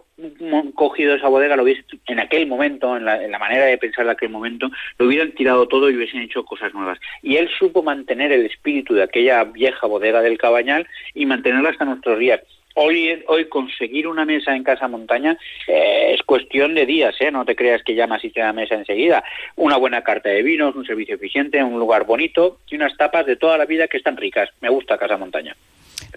[0.73, 4.05] cogido esa bodega, lo hubiese, en aquel momento, en la, en la, manera de pensar
[4.05, 6.99] de aquel momento, lo hubieran tirado todo y hubiesen hecho cosas nuevas.
[7.21, 11.85] Y él supo mantener el espíritu de aquella vieja bodega del Cabañal y mantenerla hasta
[11.85, 12.41] nuestros días.
[12.77, 17.31] Hoy, hoy conseguir una mesa en Casa Montaña eh, es cuestión de días, ¿eh?
[17.31, 19.23] no te creas que llamas y te da mesa enseguida.
[19.55, 23.37] Una buena carta de vinos, un servicio eficiente, un lugar bonito y unas tapas de
[23.37, 24.49] toda la vida que están ricas.
[24.59, 25.55] Me gusta Casa Montaña.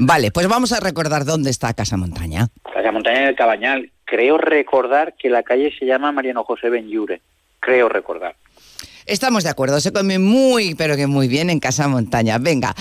[0.00, 2.48] Vale, pues vamos a recordar dónde está Casa Montaña.
[2.72, 3.90] Casa Montaña del Cabañal.
[4.04, 7.20] Creo recordar que la calle se llama Mariano José Benyure.
[7.60, 8.34] Creo recordar.
[9.08, 12.36] Estamos de acuerdo, se come muy, pero que muy bien en Casa Montaña.
[12.38, 12.74] Venga,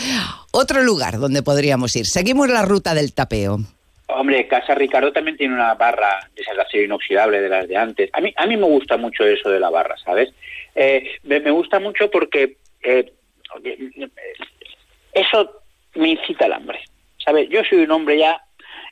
[0.51, 2.05] otro lugar donde podríamos ir.
[2.05, 3.59] Seguimos la ruta del tapeo.
[4.07, 8.09] Hombre, Casa Ricardo también tiene una barra de esa acero inoxidable de las de antes.
[8.11, 10.33] A mí, a mí me gusta mucho eso de la barra, ¿sabes?
[10.75, 13.13] Eh, me, gusta mucho porque eh,
[15.13, 15.61] eso
[15.95, 16.81] me incita al hambre,
[17.23, 17.47] ¿sabes?
[17.49, 18.41] Yo soy un hombre ya,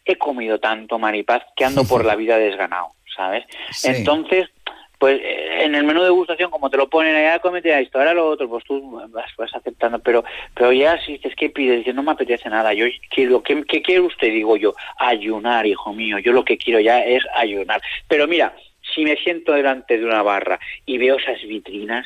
[0.05, 3.43] he comido tanto maripaz que ando por la vida desganado, ¿sabes?
[3.83, 4.49] Entonces,
[4.99, 8.13] pues eh, en el menú de gustación, como te lo ponen allá, comete esto, ahora
[8.13, 11.95] lo otro, pues tú vas, vas aceptando, pero pero ya si dices que pides, dices,
[11.95, 14.27] no me apetece nada, yo quiero, ¿qué, ¿qué quiere usted?
[14.27, 17.81] Digo yo, ayunar, hijo mío, yo lo que quiero ya es ayunar.
[18.07, 18.55] Pero mira,
[18.93, 22.05] si me siento delante de una barra y veo esas vitrinas,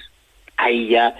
[0.57, 1.15] ahí ya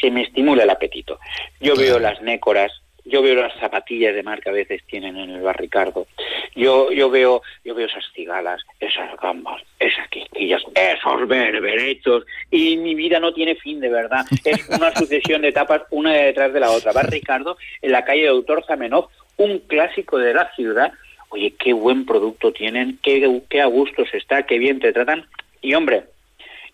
[0.00, 1.18] se me estimula el apetito.
[1.60, 2.72] Yo veo las nécoras,
[3.06, 6.06] yo veo las zapatillas de marca a veces tienen en el bar Ricardo.
[6.54, 12.26] Yo, yo veo, yo veo esas cigalas, esas gambas, esas quisquillas, esos berberechos.
[12.50, 14.26] Y mi vida no tiene fin, de verdad.
[14.44, 16.92] Es una sucesión de etapas, una detrás de la otra.
[16.92, 20.92] Bar Ricardo, en la calle Doctor Zamenhof, un clásico de la ciudad.
[21.28, 25.26] Oye, qué buen producto tienen, qué, qué a gusto se está, qué bien te tratan.
[25.60, 26.04] Y hombre,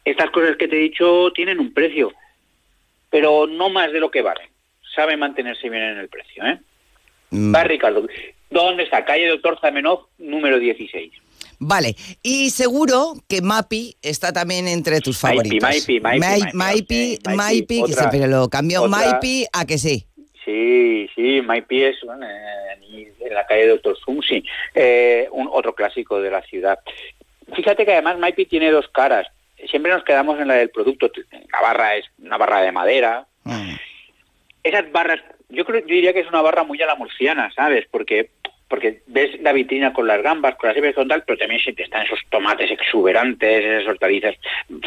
[0.04, 2.12] estas cosas que te he dicho tienen un precio,
[3.10, 4.51] pero no más de lo que valen
[4.94, 6.44] sabe mantenerse bien en el precio.
[6.44, 6.58] ¿eh?
[7.30, 7.54] Mm.
[7.54, 8.06] Va Ricardo.
[8.50, 9.04] ¿Dónde está?
[9.04, 11.12] Calle Doctor Zamenhof, número 16.
[11.64, 15.62] Vale, y seguro que Mapi está también entre tus favoritos.
[15.62, 18.88] Maipi, Maipi, Maipi, Maipi, que siempre lo cambió.
[18.88, 20.04] Maipi, a que sí.
[20.44, 26.20] Sí, sí, Maipi es bueno, eh, en la calle Doctor Sumsi, eh, un otro clásico
[26.20, 26.80] de la ciudad.
[27.54, 29.28] Fíjate que además Maipi tiene dos caras.
[29.70, 31.12] Siempre nos quedamos en la del producto.
[31.30, 33.26] La barra es una barra de madera.
[34.62, 37.86] Esas barras, yo creo, yo diría que es una barra muy a la murciana, ¿sabes?
[37.90, 38.30] Porque
[38.72, 42.06] porque ves la vitrina con las gambas, con las hebras con tal, pero también están
[42.06, 44.34] esos tomates exuberantes, esas hortalizas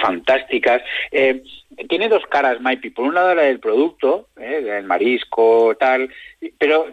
[0.02, 0.82] fantásticas.
[1.12, 1.44] Eh,
[1.88, 2.90] tiene dos caras, Maipi.
[2.90, 6.10] Por un lado la del producto, eh, el marisco, tal,
[6.58, 6.88] pero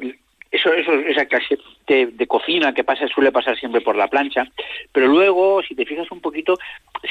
[0.51, 4.47] eso, eso esa clase de, cocina que pasa suele pasar siempre por la plancha.
[4.93, 6.57] Pero luego, si te fijas un poquito,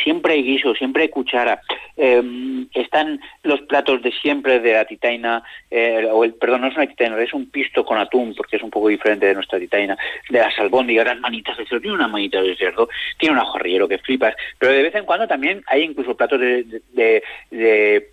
[0.03, 1.61] siempre hay guiso, siempre hay cuchara.
[1.97, 6.75] Eh, están los platos de siempre de la titaina, eh, o el, perdón, no es
[6.75, 9.97] una titaina, es un pisto con atún, porque es un poco diferente de nuestra titaina,
[10.29, 13.87] de las albóndigas, las manitas de cerdo, tiene una manita de cerdo, tiene un ajorrillero
[13.87, 18.09] que flipas, pero de vez en cuando también hay incluso platos de, de- de- de,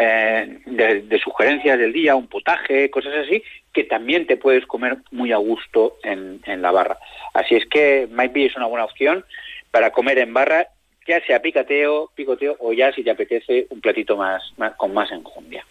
[0.00, 3.42] eh, de sugerencias del día, un potaje, cosas así,
[3.74, 6.96] que también te puedes comer muy a gusto en, en la barra.
[7.34, 9.24] Así es que Maybe es una buena opción
[9.70, 10.68] para comer en barra,
[11.06, 15.10] ya sea picateo, picoteo o ya si te apetece un platito más, más- con más
[15.10, 15.66] enjundia.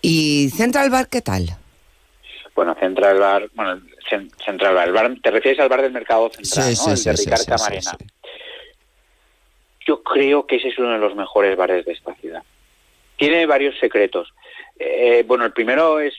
[0.00, 1.48] ¿Y Central Bar qué tal?
[2.54, 6.30] Bueno, Central Bar, bueno, Cen- Central Bar, el bar- te refieres al bar del Mercado
[6.30, 6.96] Central, Sí, ¿no?
[6.96, 7.90] sí, el de sí, sí, Ricard Camarena.
[7.98, 8.06] sí,
[9.86, 12.42] Yo creo que ese es uno de los mejores bares de esta ciudad.
[13.16, 14.32] Tiene varios secretos.
[14.78, 16.14] Eh, bueno, el primero es,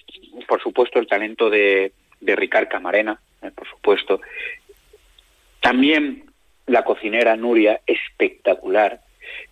[0.48, 4.22] por supuesto, el talento de, de Ricard Camarena, eh, por supuesto.
[5.60, 6.24] También
[6.66, 9.02] la cocinera Nuria, espectacular.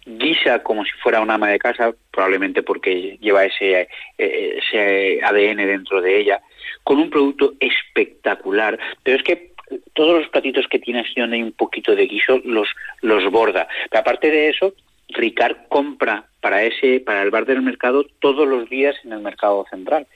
[0.05, 5.65] Guisa como si fuera una ama de casa, probablemente porque lleva ese, eh, ese ADN
[5.65, 6.41] dentro de ella,
[6.83, 8.79] con un producto espectacular.
[9.03, 9.51] Pero es que
[9.93, 12.69] todos los platitos que tiene donde hay un poquito de guiso los,
[13.01, 13.67] los borda.
[13.89, 14.73] Pero aparte de eso,
[15.09, 19.65] Ricard compra para ese para el bar del mercado todos los días en el mercado
[19.69, 20.07] central.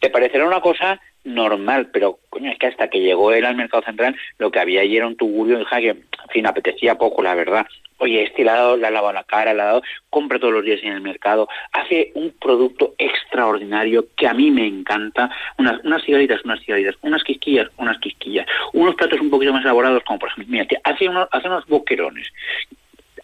[0.00, 3.82] Te parecerá una cosa normal, pero coño, es que hasta que llegó él al mercado
[3.82, 7.34] central lo que había allí era un tugurio hija, que, en fin, apetecía poco, la
[7.34, 7.66] verdad.
[7.98, 10.64] Oye, este le ha le ha lavado la cara, le ha dado, compra todos los
[10.64, 16.02] días en el mercado, hace un producto extraordinario que a mí me encanta, unas, unas
[16.04, 20.28] cigaritas, unas cigaritas, unas quisquillas, unas quisquillas, unos platos un poquito más elaborados, como por
[20.28, 22.28] ejemplo, mira, hace unos, hace unos boquerones,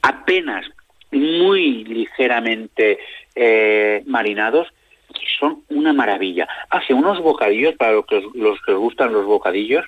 [0.03, 0.67] apenas
[1.15, 2.99] muy ligeramente
[3.35, 4.69] eh, marinados,
[5.13, 6.47] que son una maravilla.
[6.71, 9.85] Hace unos bocadillos, para los que, os- gustan los bocadillos,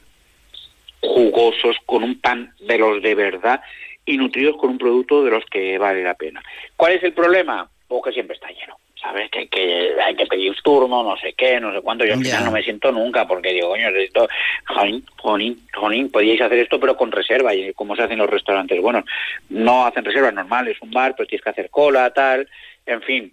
[1.01, 3.61] jugosos, con un pan de los de verdad
[4.05, 6.43] y nutridos con un producto de los que vale la pena.
[6.77, 7.69] ¿Cuál es el problema?
[7.89, 8.77] O que siempre está lleno.
[9.07, 9.31] ¿Sabes?
[9.31, 12.05] Que, que hay que pedir turno, no sé qué, no sé cuánto.
[12.05, 14.29] Yo al final no me siento nunca porque digo, coño, esto,
[14.67, 19.05] jonín, jonín, podíais hacer esto pero con reserva, y como se hacen los restaurantes buenos.
[19.49, 22.49] No hacen reservas normales, un bar, pero tienes que hacer cola, tal,
[22.85, 23.33] en fin,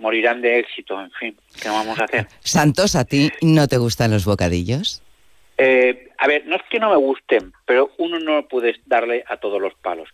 [0.00, 2.26] morirán de éxito, en fin, ¿qué vamos a hacer?
[2.40, 5.02] Santos, ¿a ti no te gustan los bocadillos?
[5.56, 9.38] Eh, a ver, no es que no me gusten, pero uno no puede darle a
[9.38, 10.10] todos los palos.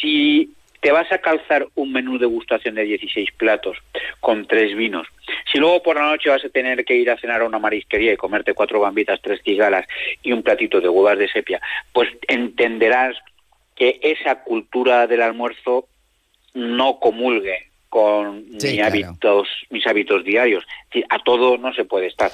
[0.00, 0.52] Si
[0.84, 3.78] te vas a calzar un menú de gustación de 16 platos
[4.20, 5.06] con tres vinos,
[5.50, 8.12] si luego por la noche vas a tener que ir a cenar a una marisquería
[8.12, 9.86] y comerte cuatro gambitas, tres cigalas
[10.22, 11.58] y un platito de huevas de sepia,
[11.94, 13.16] pues entenderás
[13.74, 15.88] que esa cultura del almuerzo
[16.52, 18.88] no comulgue con Sí, mis claro.
[18.88, 20.66] hábitos mis hábitos diarios.
[21.08, 22.30] A todo no se puede estar.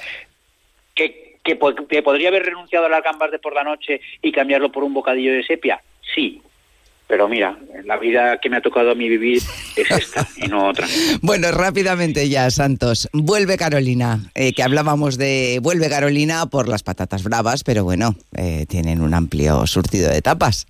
[0.93, 4.83] ¿Que, que podría haber renunciado a las gambas de por la noche y cambiarlo por
[4.83, 5.81] un bocadillo de sepia?
[6.13, 6.41] Sí.
[7.11, 9.41] Pero mira, la vida que me ha tocado a mí vivir
[9.75, 10.87] es esta y no otra.
[11.21, 13.09] Bueno, rápidamente ya, Santos.
[13.11, 18.65] Vuelve Carolina, eh, que hablábamos de vuelve Carolina por las patatas bravas, pero bueno, eh,
[18.65, 20.67] tienen un amplio surtido de tapas.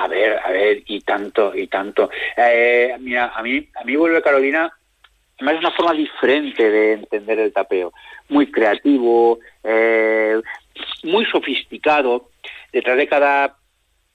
[0.00, 2.10] A ver, a ver, y tanto, y tanto.
[2.36, 4.68] Eh, mira, a mí, a mí vuelve Carolina,
[5.36, 7.92] además es una forma diferente de entender el tapeo.
[8.28, 9.38] Muy creativo,
[11.04, 12.30] muy sofisticado.
[12.72, 13.54] Detrás de cada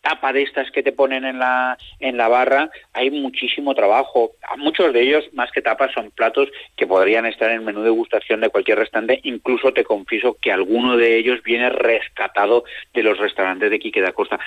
[0.01, 4.31] tapa de estas que te ponen en la, en la barra, hay muchísimo trabajo.
[4.57, 7.89] Muchos de ellos, más que tapas, son platos que podrían estar en el menú de
[7.89, 9.19] gustación de cualquier restaurante.
[9.23, 14.11] Incluso te confieso que alguno de ellos viene rescatado de los restaurantes de Quique da
[14.11, 14.39] Costa.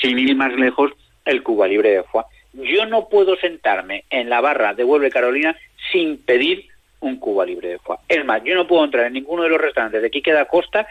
[0.00, 0.92] Sin ir más lejos,
[1.24, 2.24] el Cuba Libre de Foie.
[2.54, 5.56] Yo no puedo sentarme en la barra de Huelva Carolina
[5.90, 6.66] sin pedir
[7.00, 7.98] un Cuba Libre de Foie.
[8.08, 10.86] Es más, yo no puedo entrar en ninguno de los restaurantes de Quique da Costa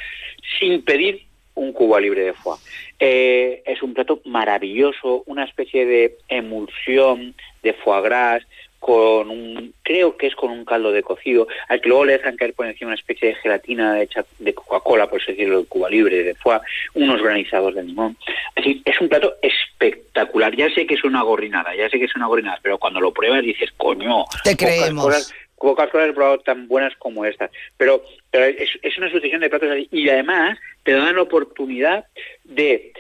[0.59, 2.59] sin pedir un Cuba Libre de Foie.
[2.99, 8.43] Eh, es un plato maravilloso, una especie de emulsión de foie gras
[8.81, 12.35] con un, creo que es con un caldo de cocido, al que luego le dejan
[12.35, 15.87] caer por encima una especie de gelatina hecha de Coca-Cola, por así decirlo, de Cuba
[15.87, 16.59] Libre, de foie,
[16.95, 18.17] unos granizados de limón.
[18.55, 20.55] Así, es un plato espectacular.
[20.55, 23.13] Ya sé que es una gorrinada, ya sé que es una gorrinada, pero cuando lo
[23.13, 25.31] pruebas dices, coño, te creemos.
[25.61, 27.51] Cosas he tan buenas como estas.
[27.77, 29.87] Pero, es, una sucesión de platos así.
[29.91, 32.05] Y además te dan la oportunidad
[32.43, 32.93] de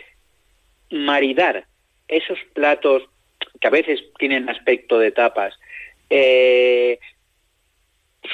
[0.91, 1.65] maridar
[2.07, 3.03] esos platos
[3.59, 5.53] que a veces tienen aspecto de tapas
[6.09, 6.99] eh,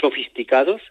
[0.02, 0.82] sofisticados,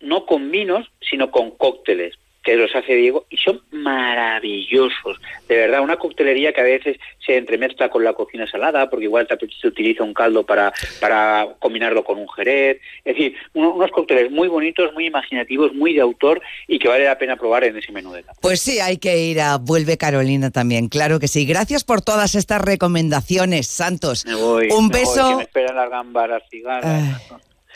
[0.00, 2.14] no con vinos, sino con cócteles
[2.44, 5.20] que los hace Diego y son maravillosos.
[5.48, 9.26] De verdad, una coctelería que a veces se entremezcla con la cocina salada, porque igual
[9.60, 12.80] se utiliza un caldo para, para combinarlo con un jerez.
[13.04, 17.18] Es decir, unos cócteles muy bonitos, muy imaginativos, muy de autor y que vale la
[17.18, 18.38] pena probar en ese menú de tapas.
[18.40, 21.46] Pues sí, hay que ir a Vuelve Carolina también, claro que sí.
[21.46, 24.26] Gracias por todas estas recomendaciones, Santos.
[24.26, 25.22] Me voy, un me beso.
[25.22, 27.22] Voy, que me esperan las cigarras.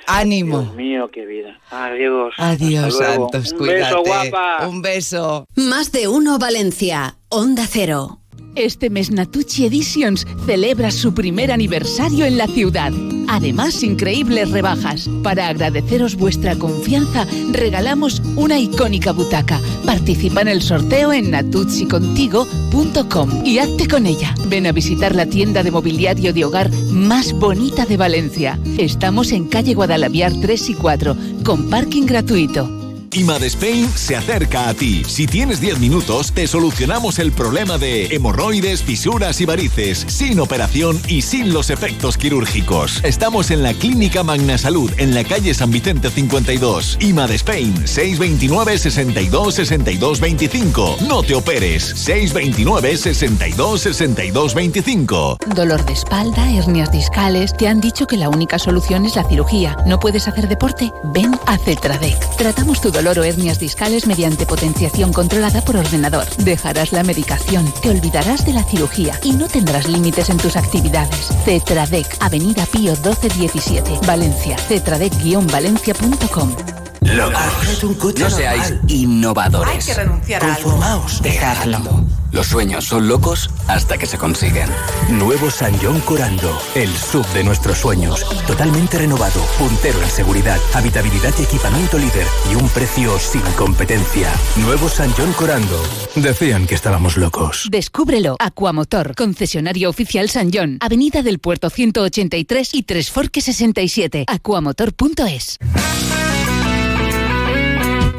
[0.08, 0.62] Ánimo.
[0.62, 1.60] Dios mío, qué vida.
[1.70, 2.34] Adiós.
[2.38, 2.96] Adiós.
[2.96, 3.52] Santos.
[3.52, 3.80] Un cuídate.
[3.80, 4.66] beso, guapa.
[4.66, 5.44] Un beso.
[5.54, 7.16] Más de uno Valencia.
[7.28, 8.18] Onda Cero.
[8.54, 12.92] Este mes Natucci Editions celebra su primer aniversario en la ciudad.
[13.28, 15.08] Además, increíbles rebajas.
[15.22, 19.60] Para agradeceros vuestra confianza, regalamos una icónica butaca.
[19.84, 24.34] Participa en el sorteo en natuccicontigo.com y hazte con ella.
[24.48, 28.58] Ven a visitar la tienda de mobiliario de hogar más bonita de Valencia.
[28.78, 32.77] Estamos en calle Guadalaviar 3 y 4, con parking gratuito.
[33.12, 35.02] IMAD Spain se acerca a ti.
[35.06, 41.00] Si tienes 10 minutos, te solucionamos el problema de hemorroides, fisuras y varices, sin operación
[41.08, 43.00] y sin los efectos quirúrgicos.
[43.04, 46.98] Estamos en la Clínica Magna Salud, en la calle San Vicente 52.
[47.00, 50.96] IMAD Spain, 629 62 62 25.
[51.08, 55.38] No te operes, 629 62 62 25.
[55.54, 57.56] Dolor de espalda, hernias discales.
[57.56, 59.76] Te han dicho que la única solución es la cirugía.
[59.86, 60.92] ¿No puedes hacer deporte?
[61.04, 62.18] Ven a Cetradec.
[62.36, 66.26] Tratamos tu dolor o hernias discales mediante potenciación controlada por ordenador.
[66.38, 71.28] Dejarás la medicación, te olvidarás de la cirugía y no tendrás límites en tus actividades.
[71.44, 74.56] Cetradec, Avenida Pío 1217, Valencia.
[74.56, 76.87] Cetradec-valencia.com.
[77.02, 77.84] Locos.
[78.18, 79.74] No seáis innovadores.
[79.74, 80.62] Hay que renunciar a algo.
[80.70, 81.22] Conformaos.
[81.22, 82.04] Dejadlo.
[82.30, 84.68] Los sueños son locos hasta que se consiguen.
[85.08, 88.22] Nuevo San John Corando, el sub de nuestros sueños.
[88.46, 94.30] Totalmente renovado, puntero en seguridad, habitabilidad y equipamiento líder y un precio sin competencia.
[94.56, 95.82] Nuevo San John Corando.
[96.16, 97.66] Decían que estábamos locos.
[97.70, 98.36] Descúbrelo.
[98.40, 104.24] Aquamotor, concesionario oficial San John, Avenida del Puerto 183 y Tres Forques 67.
[104.26, 105.58] Aquamotor.es.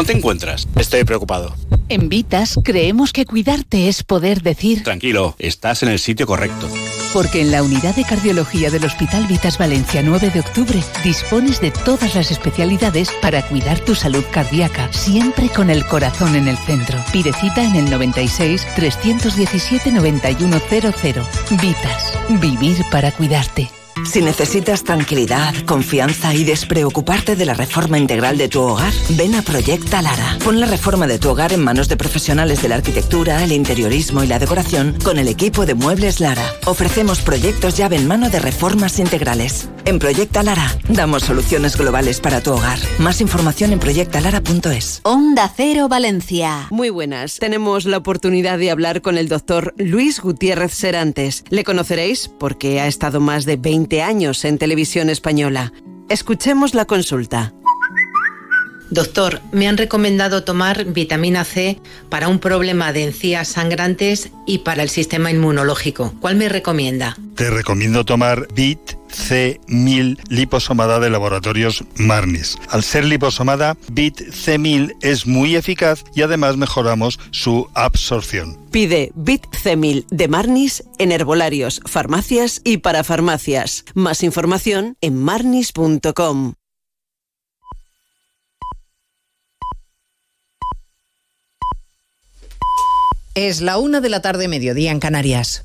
[0.00, 0.66] ¿Cómo te encuentras?
[0.76, 1.54] Estoy preocupado.
[1.90, 6.70] En Vitas creemos que cuidarte es poder decir, Tranquilo, estás en el sitio correcto.
[7.12, 11.70] porque en la unidad de cardiología del Hospital Vitas Valencia 9 de octubre dispones de
[11.70, 16.96] todas las especialidades para cuidar tu salud cardíaca, siempre con el corazón en el centro.
[17.12, 21.24] Pide cita en el 96 317 9100.
[21.60, 23.68] Vitas, vivir para cuidarte.
[24.10, 29.42] Si necesitas tranquilidad, confianza y despreocuparte de la reforma integral de tu hogar, ven a
[29.42, 30.36] Proyecta Lara.
[30.42, 34.24] Pon la reforma de tu hogar en manos de profesionales de la arquitectura, el interiorismo
[34.24, 36.42] y la decoración con el equipo de Muebles Lara.
[36.66, 39.68] Ofrecemos proyectos llave en mano de reformas integrales.
[39.84, 42.80] En Proyecta Lara damos soluciones globales para tu hogar.
[42.98, 45.00] Más información en proyectalara.es.
[45.04, 46.66] Onda Cero Valencia.
[46.70, 47.38] Muy buenas.
[47.38, 51.44] Tenemos la oportunidad de hablar con el doctor Luis Gutiérrez Serantes.
[51.48, 55.72] Le conoceréis porque ha estado más de 20 años en televisión española.
[56.08, 57.52] Escuchemos la consulta.
[58.90, 61.78] Doctor, me han recomendado tomar vitamina C
[62.08, 66.12] para un problema de encías sangrantes y para el sistema inmunológico.
[66.20, 67.16] ¿Cuál me recomienda?
[67.36, 72.56] Te recomiendo tomar Bit C1000 liposomada de laboratorios Marnis.
[72.68, 78.58] Al ser liposomada, Bit C1000 es muy eficaz y además mejoramos su absorción.
[78.70, 83.84] Pide Bit C1000 de Marnis en herbolarios, farmacias y para farmacias.
[83.94, 86.54] Más información en marnis.com.
[93.36, 95.64] Es la una de la tarde, mediodía en Canarias.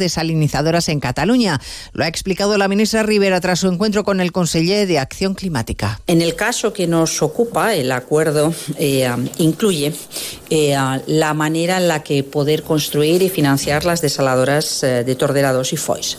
[0.01, 1.61] desalinizadoras en Cataluña.
[1.93, 6.01] Lo ha explicado la ministra Rivera tras su encuentro con el conseller de Acción Climática.
[6.07, 9.93] En el caso que nos ocupa, el acuerdo eh, incluye
[10.49, 10.75] eh,
[11.07, 15.77] la manera en la que poder construir y financiar las desaladoras eh, de Torderados y
[15.77, 16.17] Foix,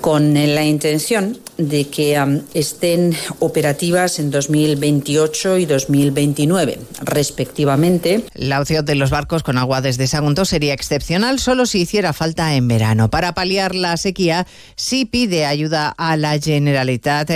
[0.00, 2.18] con la intención de que
[2.54, 8.24] estén operativas en 2028 y 2029, respectivamente.
[8.34, 12.54] La opción de los barcos con agua desde Sagunto sería excepcional solo si hiciera falta
[12.54, 13.09] en verano.
[13.10, 14.46] Para paliar la sequía,
[14.76, 17.30] sí pide ayuda a la Generalitat,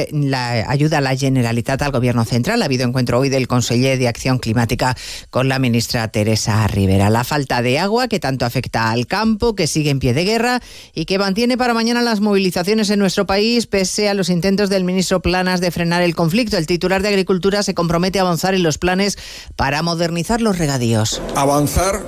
[0.67, 2.63] ayuda a la Generalitat al Gobierno Central.
[2.63, 4.97] Ha habido encuentro hoy del conseller de Acción Climática
[5.31, 7.11] con la ministra Teresa Rivera.
[7.11, 10.61] La falta de agua que tanto afecta al campo, que sigue en pie de guerra
[10.95, 14.85] y que mantiene para mañana las movilizaciones en nuestro país, pese a los intentos del
[14.85, 16.57] ministro Planas de frenar el conflicto.
[16.57, 19.19] El titular de Agricultura se compromete a avanzar en los planes
[19.57, 21.21] para modernizar los regadíos.
[21.35, 22.03] Avanzar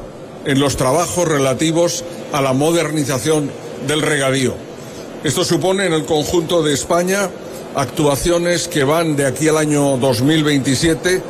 [0.47, 3.51] en los trabajos relativos a la modernización
[3.87, 4.55] del regadío.
[5.25, 7.29] Esto supone en el conjunto de España
[7.75, 11.21] actuaciones que van de aquí al año 2027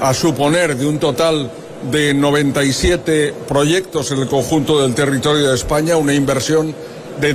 [0.00, 1.50] a suponer de un total
[1.90, 6.74] de 97 proyectos en el conjunto del territorio de España una inversión
[7.20, 7.34] de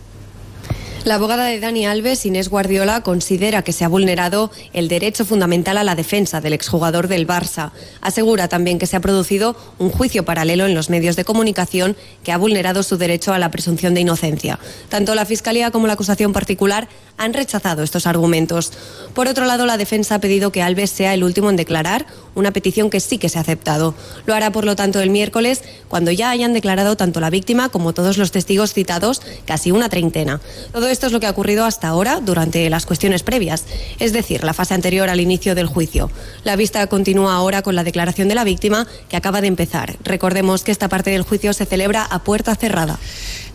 [1.03, 5.77] La abogada de Dani Alves, Inés Guardiola, considera que se ha vulnerado el derecho fundamental
[5.77, 7.71] a la defensa del exjugador del Barça.
[8.01, 12.31] Asegura también que se ha producido un juicio paralelo en los medios de comunicación que
[12.31, 14.59] ha vulnerado su derecho a la presunción de inocencia.
[14.89, 16.87] Tanto la Fiscalía como la acusación particular
[17.17, 18.71] han rechazado estos argumentos.
[19.15, 22.51] Por otro lado, la defensa ha pedido que Alves sea el último en declarar, una
[22.51, 23.95] petición que sí que se ha aceptado.
[24.25, 27.93] Lo hará, por lo tanto, el miércoles, cuando ya hayan declarado tanto la víctima como
[27.93, 30.41] todos los testigos citados, casi una treintena.
[30.71, 33.65] Todo esto es lo que ha ocurrido hasta ahora durante las cuestiones previas,
[33.99, 36.09] es decir, la fase anterior al inicio del juicio.
[36.43, 39.97] La vista continúa ahora con la declaración de la víctima, que acaba de empezar.
[40.03, 42.99] Recordemos que esta parte del juicio se celebra a puerta cerrada.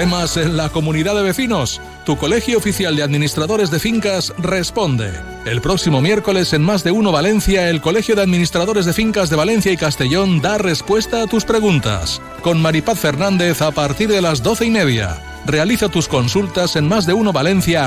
[0.00, 1.78] ¿Problemas en la comunidad de vecinos?
[2.06, 5.12] Tu Colegio Oficial de Administradores de Fincas responde.
[5.44, 9.36] El próximo miércoles en Más de Uno Valencia, el Colegio de Administradores de Fincas de
[9.36, 12.22] Valencia y Castellón da respuesta a tus preguntas.
[12.40, 15.18] Con Maripaz Fernández a partir de las doce y media.
[15.44, 17.86] Realiza tus consultas en más de uno valencia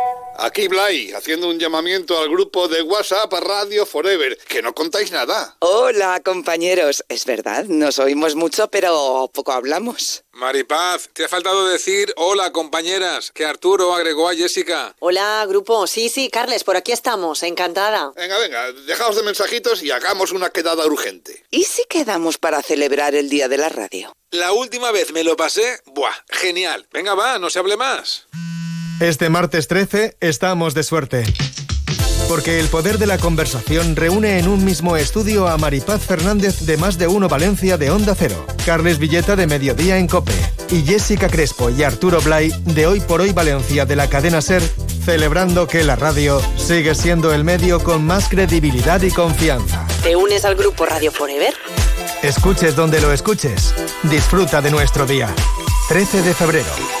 [0.43, 5.55] Aquí Blay, haciendo un llamamiento al grupo de WhatsApp Radio Forever, que no contáis nada.
[5.59, 7.03] Hola, compañeros.
[7.09, 10.23] Es verdad, nos oímos mucho, pero poco hablamos.
[10.31, 14.95] Maripaz, te ha faltado decir hola, compañeras, que Arturo agregó a Jessica.
[14.97, 15.85] Hola, grupo.
[15.85, 17.43] Sí, sí, Carles, por aquí estamos.
[17.43, 18.11] Encantada.
[18.15, 21.45] Venga, venga, dejaos de mensajitos y hagamos una quedada urgente.
[21.51, 24.11] ¿Y si quedamos para celebrar el Día de la Radio?
[24.31, 26.87] La última vez me lo pasé, buah, genial.
[26.91, 28.25] Venga, va, no se hable más.
[29.01, 31.23] Este martes 13 estamos de suerte.
[32.27, 36.77] Porque el poder de la conversación reúne en un mismo estudio a Maripaz Fernández de
[36.77, 40.35] Más de Uno Valencia de Onda Cero, Carles Villeta de Mediodía en Cope
[40.69, 44.61] y Jessica Crespo y Arturo Blay de Hoy por Hoy Valencia de la cadena Ser,
[45.03, 49.83] celebrando que la radio sigue siendo el medio con más credibilidad y confianza.
[50.03, 51.55] ¿Te unes al grupo Radio Forever?
[52.21, 53.73] Escuches donde lo escuches.
[54.03, 55.27] Disfruta de nuestro día.
[55.89, 57.00] 13 de febrero.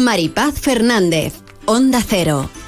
[0.00, 1.34] Maripaz Fernández,
[1.66, 2.59] Onda Cero.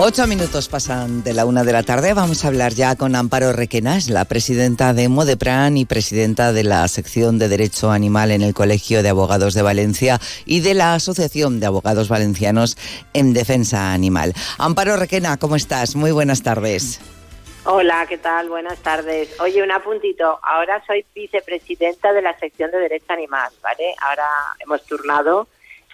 [0.00, 2.14] Ocho minutos pasan de la una de la tarde.
[2.14, 6.86] Vamos a hablar ya con Amparo Requenas, la presidenta de Modepran y presidenta de la
[6.86, 11.58] sección de Derecho Animal en el Colegio de Abogados de Valencia y de la Asociación
[11.58, 12.78] de Abogados Valencianos
[13.12, 14.34] en Defensa Animal.
[14.56, 15.96] Amparo Requena, ¿cómo estás?
[15.96, 17.00] Muy buenas tardes.
[17.64, 18.48] Hola, ¿qué tal?
[18.50, 19.28] Buenas tardes.
[19.40, 20.38] Oye, un apuntito.
[20.44, 23.96] Ahora soy vicepresidenta de la sección de Derecho Animal, ¿vale?
[24.00, 24.28] Ahora
[24.60, 25.48] hemos turnado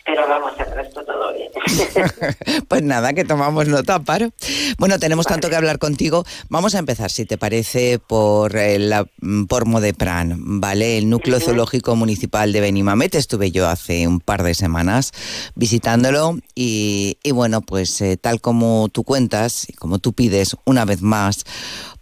[0.05, 1.51] pero vamos, el resto todo bien.
[2.69, 4.31] pues nada, que tomamos nota, Paro.
[4.79, 6.25] Bueno, tenemos tanto que hablar contigo.
[6.51, 9.05] Vamos a empezar, si te parece, por, el, eh,
[9.49, 10.99] por Modepran, ¿vale?
[10.99, 13.15] El núcleo zoológico municipal de Benimamet.
[13.15, 15.13] Estuve yo hace un par de semanas
[15.55, 21.01] visitándolo y, bueno, pues eh, tal como tú cuentas y como tú pides una vez
[21.01, 21.45] más,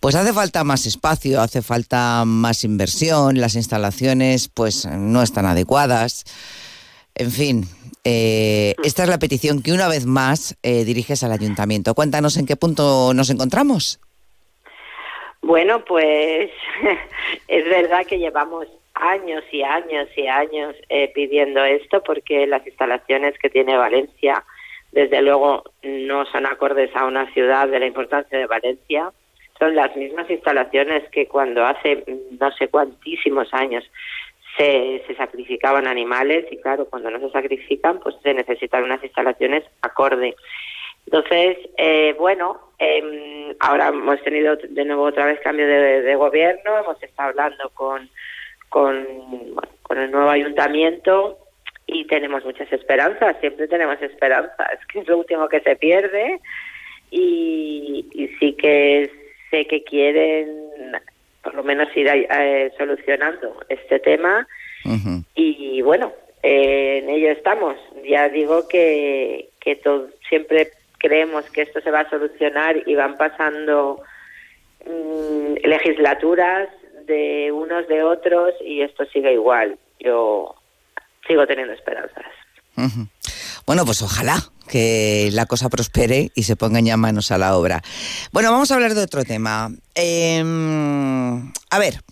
[0.00, 6.24] pues hace falta más espacio, hace falta más inversión, las instalaciones pues no están adecuadas.
[7.14, 7.68] En fin,
[8.04, 11.94] eh, esta es la petición que una vez más eh, diriges al ayuntamiento.
[11.94, 14.00] Cuéntanos en qué punto nos encontramos.
[15.42, 16.50] Bueno, pues
[17.48, 23.38] es verdad que llevamos años y años y años eh, pidiendo esto porque las instalaciones
[23.38, 24.44] que tiene Valencia,
[24.92, 29.12] desde luego, no son acordes a una ciudad de la importancia de Valencia.
[29.58, 32.04] Son las mismas instalaciones que cuando hace
[32.40, 33.84] no sé cuantísimos años
[34.56, 39.64] se, se sacrificaban animales y claro, cuando no se sacrifican, pues se necesitan unas instalaciones
[39.80, 40.34] acorde.
[41.06, 47.02] Entonces, eh, bueno, em, ahora hemos tenido de nuevo otra vez cambio de, gobierno, hemos
[47.02, 48.08] estado hablando con,
[48.68, 49.06] con,
[49.90, 51.38] el nuevo ayuntamiento
[51.86, 56.40] y tenemos muchas esperanzas, siempre tenemos esperanzas, es que es lo último que se pierde
[57.10, 59.10] y sí que
[59.50, 60.62] sé que quieren
[61.42, 64.46] por lo menos ir eh, solucionando este tema
[65.34, 66.12] y bueno,
[66.42, 67.76] eh, en ello estamos.
[68.08, 73.16] Ya digo que, que todo, siempre creemos que esto se va a solucionar y van
[73.16, 74.00] pasando
[74.84, 76.68] mm, legislaturas
[77.06, 79.78] de unos de otros y esto sigue igual.
[80.00, 80.54] Yo
[81.26, 82.26] sigo teniendo esperanzas.
[83.66, 84.34] Bueno, pues ojalá
[84.66, 87.82] que la cosa prospere y se pongan ya manos a la obra.
[88.32, 89.72] Bueno, vamos a hablar de otro tema.
[89.94, 92.02] Em, a ver,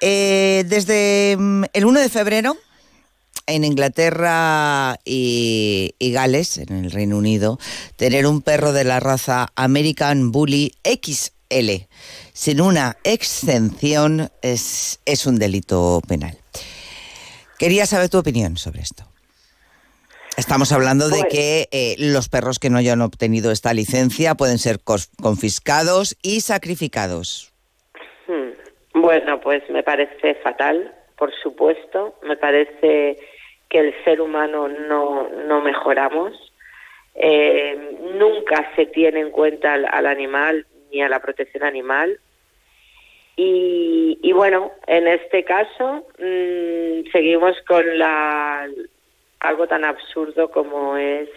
[0.00, 2.56] eh, desde mm, el 1 de febrero
[3.46, 7.58] en Inglaterra y, Gales, en el Reino Unido,
[7.96, 11.88] tener un perro de la raza American Bully XL
[12.32, 16.38] sin una exención es, es un delito penal.
[17.58, 19.09] Quería saber tu opinión sobre esto.
[20.40, 24.56] Estamos hablando de pues que eh, los perros que no hayan obtenido esta licencia pueden
[24.56, 24.78] ser
[25.22, 27.52] confiscados y sacrificados.
[28.26, 28.52] Hmm.
[28.94, 32.14] Bueno, pues me parece fatal, por supuesto.
[32.22, 33.18] Me parece
[33.68, 36.32] que el ser humano no, no mejoramos.
[37.16, 42.18] Eh, nunca se tiene en cuenta al, animal ni a la protección animal.
[43.36, 48.66] Y, bueno, en este caso mm, seguimos con la,
[49.40, 51.28] algo tan absurdo como es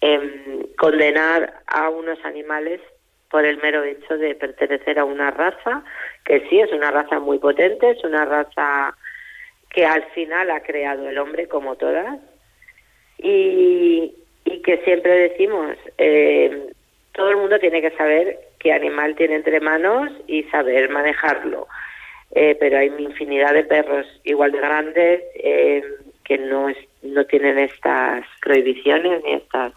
[0.00, 2.80] em, condenar a unos animales
[3.30, 5.84] por el mero hecho de pertenecer a una raza,
[6.24, 8.94] que sí es una raza muy potente, es una raza
[9.70, 12.18] que al final ha creado el hombre como todas
[13.18, 14.14] y,
[14.44, 16.72] y que siempre decimos, eh,
[17.12, 21.66] todo el mundo tiene que saber qué animal tiene entre manos y saber manejarlo.
[22.32, 25.82] Eh, pero hay infinidad de perros igual de grandes eh,
[26.24, 26.68] que no,
[27.02, 29.72] no tienen estas prohibiciones ni estas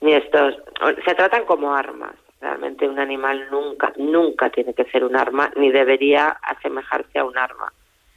[0.00, 0.56] ni estos
[1.04, 5.70] se tratan como armas realmente un animal nunca nunca tiene que ser un arma ni
[5.70, 7.72] debería asemejarse a un arma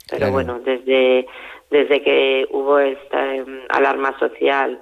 [0.09, 1.25] pero bueno, desde,
[1.71, 4.79] desde que hubo esta em, alarma social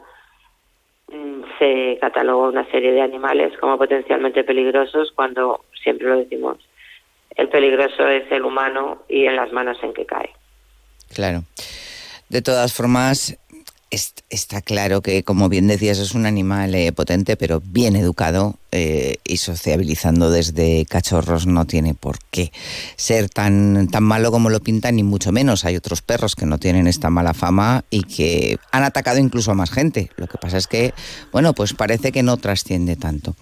[1.08, 6.58] mm, se catalogó una serie de animales como potencialmente peligrosos cuando siempre lo decimos
[7.36, 10.32] el peligroso es el humano y en las manos en que cae.
[11.14, 11.44] Claro.
[12.32, 13.36] De todas formas,
[13.90, 19.18] está claro que, como bien decías, es un animal eh, potente, pero bien educado eh,
[19.26, 22.52] y sociabilizando desde cachorros no tiene por qué
[22.96, 25.66] ser tan, tan malo como lo pintan, ni mucho menos.
[25.66, 29.56] Hay otros perros que no tienen esta mala fama y que han atacado incluso a
[29.56, 30.10] más gente.
[30.16, 30.94] Lo que pasa es que,
[31.32, 33.36] bueno, pues parece que no trasciende tanto.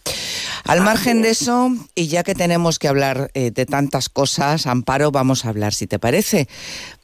[0.64, 5.12] Al margen de eso, y ya que tenemos que hablar eh, de tantas cosas, Amparo,
[5.12, 6.48] vamos a hablar, si te parece,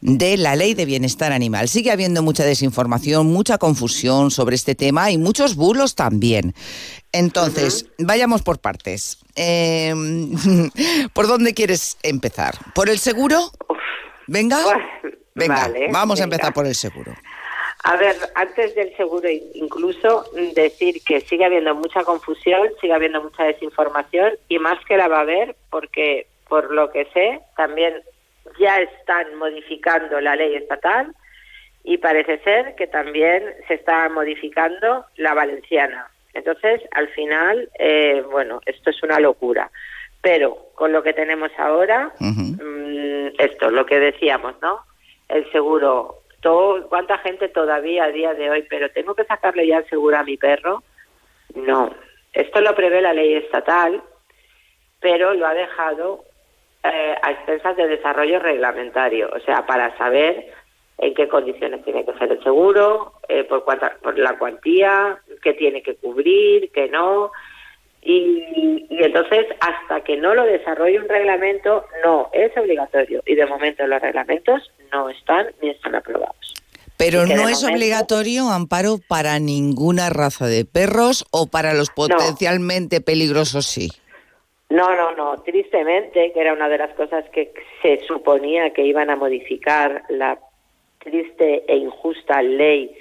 [0.01, 1.69] de la ley de bienestar animal.
[1.69, 6.53] Sigue habiendo mucha desinformación, mucha confusión sobre este tema y muchos bulos también.
[7.15, 9.23] Entonces, vayamos por partes.
[9.35, 10.31] Em,
[11.13, 12.55] ¿Por dónde quieres empezar?
[12.73, 13.51] ¿Por el seguro?
[14.27, 14.57] Venga.
[15.33, 17.13] venga, vamos a empezar por el seguro.
[17.83, 23.43] A ver, antes del seguro, incluso decir que sigue habiendo mucha confusión, sigue habiendo mucha
[23.43, 28.01] desinformación y más que la va a haber porque, por lo que sé, también
[28.59, 31.15] ya están modificando la ley estatal
[31.83, 36.09] y parece ser que también se está modificando la valenciana.
[36.35, 39.71] Entonces, al final, eh, bueno, esto es una locura.
[40.21, 44.81] Pero con lo que tenemos ahora, mm, esto, lo que decíamos, ¿no?
[45.29, 49.77] El seguro, todo, ¿cuánta gente todavía a día de hoy, pero tengo que sacarle ya
[49.77, 50.83] el seguro a mi perro?
[51.55, 51.95] No,
[52.33, 54.03] esto lo prevé la ley estatal,
[54.99, 56.25] pero lo ha dejado
[56.83, 60.51] eh, a expensas de desarrollo reglamentario, o sea, para saber
[60.97, 65.53] en qué condiciones tiene que ser el seguro, eh, por, cuánta, por la cuantía, qué
[65.53, 67.31] tiene que cubrir, qué no.
[68.01, 73.21] Y, entonces, hasta que no lo desarrolle un reglamento, no es obligatorio.
[73.25, 76.53] Y de momento los reglamentos no están ni están aprobados.
[76.97, 83.65] Pero no es obligatorio, Amparo, para ninguna raza de perros o para los potencialmente peligrosos
[83.65, 83.89] sí.
[84.69, 85.41] No, no, no.
[85.43, 90.39] Tristemente, que era una de las cosas que se suponía que iban a modificar la
[91.05, 92.93] triste e injusta ley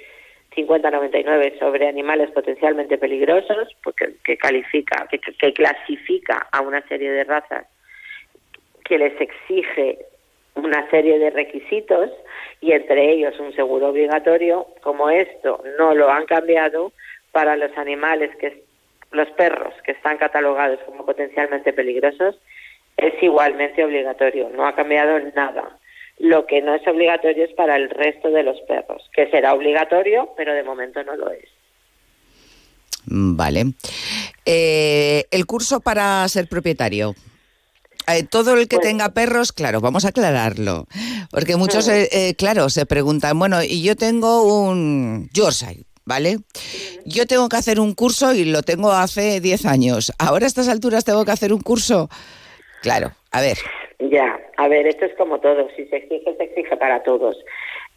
[0.55, 7.67] 5099 sobre animales potencialmente peligrosos, porque que califica, que, clasifica a una serie de razas
[8.85, 9.99] que les exige
[10.53, 12.09] una serie de requisitos
[12.61, 16.93] y entre ellos un seguro obligatorio, como esto no lo han cambiado
[17.31, 18.63] para los animales que
[19.11, 22.39] los perros que están catalogados como potencialmente peligrosos
[22.95, 25.77] es igualmente obligatorio, no ha cambiado nada.
[26.17, 30.29] Lo que no es obligatorio es para el resto de los perros, que será obligatorio,
[30.37, 31.49] pero de momento no lo es.
[33.07, 33.73] Mm, vale.
[34.45, 37.15] Eh, el curso para ser propietario.
[38.07, 40.87] Eh, todo el que tenga perros, claro, vamos a aclararlo.
[41.31, 46.37] Porque muchos, eh, claro, se preguntan, bueno, y yo tengo un Yorkshire, ¿vale?
[47.05, 50.13] Yo tengo que hacer un curso y lo tengo hace 10 años.
[50.19, 52.09] Ahora a estas alturas tengo que hacer un curso.
[52.81, 53.57] Claro, a ver.
[53.99, 55.69] Ya, a ver, esto es como todo.
[55.75, 57.37] Si se exige, se exige para todos.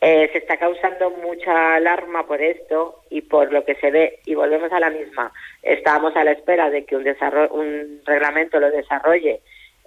[0.01, 4.35] Eh, se está causando mucha alarma por esto y por lo que se ve, y
[4.35, 5.33] volvemos a la misma.
[5.63, 7.05] Estábamos a la espera de que un,
[7.51, 9.41] un reglamento lo desarrolle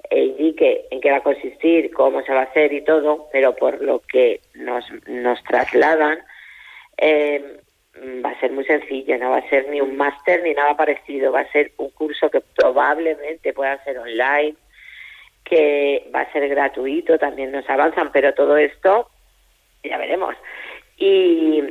[0.09, 3.55] e indique en qué va a consistir, cómo se va a hacer y todo, pero
[3.55, 6.19] por lo que nos, nos trasladan,
[6.97, 7.59] eh,
[8.23, 11.31] va a ser muy sencillo, no va a ser ni un máster ni nada parecido,
[11.31, 14.55] va a ser un curso que probablemente pueda ser online,
[15.51, 19.09] que va a ser gratuito, también nos avanzan, pero todo esto
[19.83, 20.33] ya veremos.
[20.95, 21.61] Y,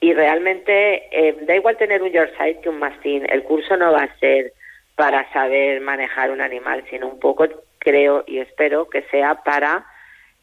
[0.00, 4.02] y realmente eh, da igual tener un Yorkshire que un mastín, el curso no va
[4.02, 4.52] a ser
[4.96, 7.46] para saber manejar un animal, sino un poco
[7.78, 9.86] creo y espero que sea para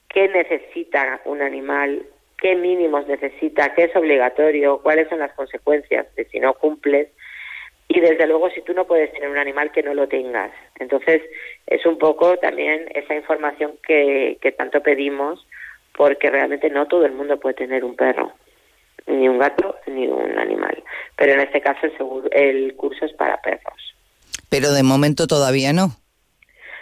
[0.08, 2.06] qué necesita un animal,
[2.38, 7.10] qué mínimos necesita, qué es obligatorio, cuáles son las consecuencias de si no cumples
[7.94, 10.52] y desde luego si tú no puedes tener un animal que no lo tengas.
[10.80, 11.22] Entonces
[11.68, 15.46] es un poco también esa información que, que tanto pedimos
[15.94, 18.32] porque realmente no todo el mundo puede tener un perro,
[19.08, 20.82] ni un gato, ni un animal.
[21.18, 23.94] Pero en este caso el, seguro, el curso es para perros.
[24.50, 25.98] Pero de momento todavía no.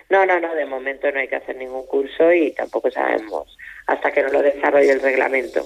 [0.09, 3.57] No, no, no, de momento no hay que hacer ningún curso y tampoco sabemos
[3.87, 5.65] hasta que no lo desarrolle el reglamento.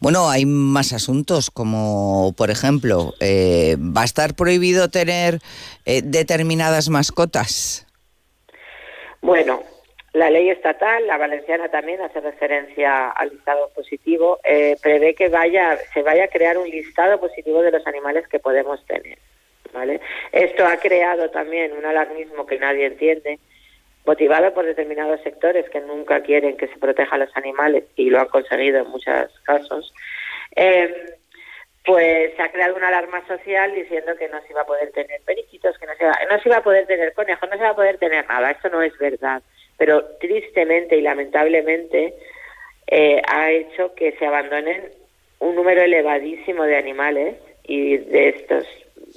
[0.00, 5.38] Bueno, hay más asuntos, como por ejemplo, eh, ¿va a estar prohibido tener
[5.86, 7.86] eh, determinadas mascotas?
[9.20, 9.62] Bueno,
[10.12, 15.78] la ley estatal, la valenciana también hace referencia al listado positivo, eh, prevé que vaya,
[15.94, 19.18] se vaya a crear un listado positivo de los animales que podemos tener.
[19.72, 20.00] ¿vale?
[20.32, 23.38] Esto ha creado también un alarmismo que nadie entiende,
[24.04, 28.28] motivado por determinados sectores que nunca quieren que se protejan los animales y lo han
[28.28, 29.92] conseguido en muchos casos.
[30.56, 31.16] Eh,
[31.84, 35.20] pues se ha creado una alarma social diciendo que no se iba a poder tener
[35.22, 37.76] periquitos, que no se, no se iba a poder tener conejos, no se va a
[37.76, 38.52] poder tener nada.
[38.52, 39.42] Esto no es verdad.
[39.78, 42.14] Pero tristemente y lamentablemente
[42.86, 44.90] eh, ha hecho que se abandonen
[45.40, 48.64] un número elevadísimo de animales y de estos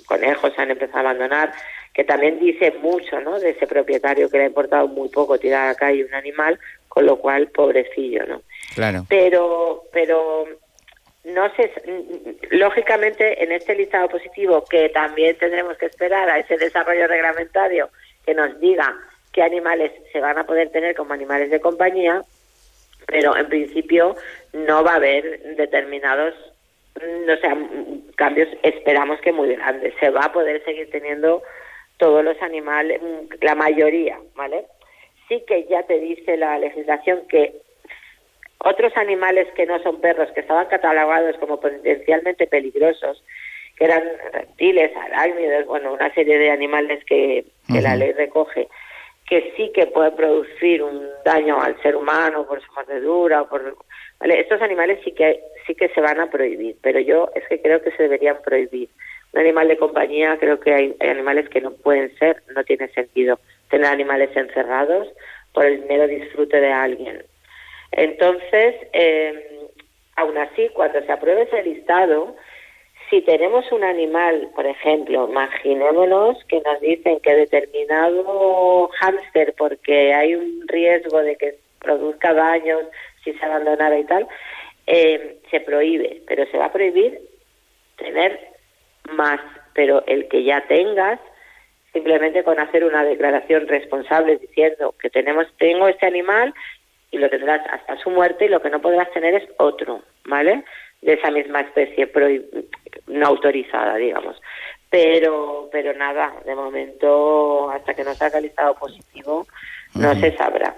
[0.08, 1.52] conejos se han empezado a abandonar,
[1.96, 3.40] que también dice mucho ¿no?
[3.40, 6.60] de ese propietario que le ha importado muy poco tirar a la calle un animal,
[6.90, 8.42] con lo cual pobrecillo, ¿no?
[8.76, 9.06] Claro.
[9.08, 10.46] Pero, pero
[11.24, 11.72] no sé,
[12.52, 17.90] lógicamente en este listado positivo que también tendremos que esperar a ese desarrollo reglamentario
[18.26, 18.94] que nos diga
[19.32, 22.22] qué animales se van a poder tener como animales de compañía,
[23.08, 24.18] pero en principio
[24.52, 26.34] no va a haber determinados
[26.98, 27.58] o sea,
[28.16, 29.94] cambios esperamos que muy grandes.
[30.00, 31.44] Se va a poder seguir teniendo
[31.98, 33.02] todos los animales,
[33.42, 34.66] la mayoría, ¿vale?
[35.28, 37.54] Sí que ya te dice la legislación que
[38.60, 43.24] otros animales que no son perros, que estaban catalogados como potencialmente peligrosos,
[43.78, 48.68] que eran reptiles, arácnidos, bueno, una serie de animales que, la ley recoge,
[49.28, 53.76] que sí que pueden producir un daño al ser humano por su mordedura o por
[54.20, 57.60] vale estos animales sí que sí que se van a prohibir pero yo es que
[57.60, 58.88] creo que se deberían prohibir
[59.34, 63.40] un animal de compañía creo que hay, animales que no pueden ser no tiene sentido
[63.70, 65.08] tener animales encerrados
[65.54, 67.24] por el mero disfrute de alguien.
[67.92, 69.60] Entonces eh,
[70.16, 72.36] aún así cuando se apruebe ese listado
[73.10, 80.36] si tenemos un animal, por ejemplo, imaginémonos que nos dicen que determinado hámster, porque hay
[80.36, 82.84] un riesgo de que produzca daños
[83.24, 84.28] si se abandonara y tal,
[84.88, 87.20] eh, se prohíbe, pero se va a prohibir
[87.98, 88.55] tener
[89.12, 89.40] más,
[89.74, 91.20] pero el que ya tengas,
[91.94, 96.54] simplemente con hacer una declaración responsable diciendo que tenemos, tengo este animal
[97.12, 100.64] y lo tendrás hasta su muerte y lo que no podrás tener es otro, ¿vale?
[101.02, 102.12] De esa misma especie
[103.08, 104.42] no autorizada, digamos.
[104.90, 109.46] Pero, pero nada, de momento, hasta que no salga el listado positivo,
[109.94, 110.76] no se sabrá.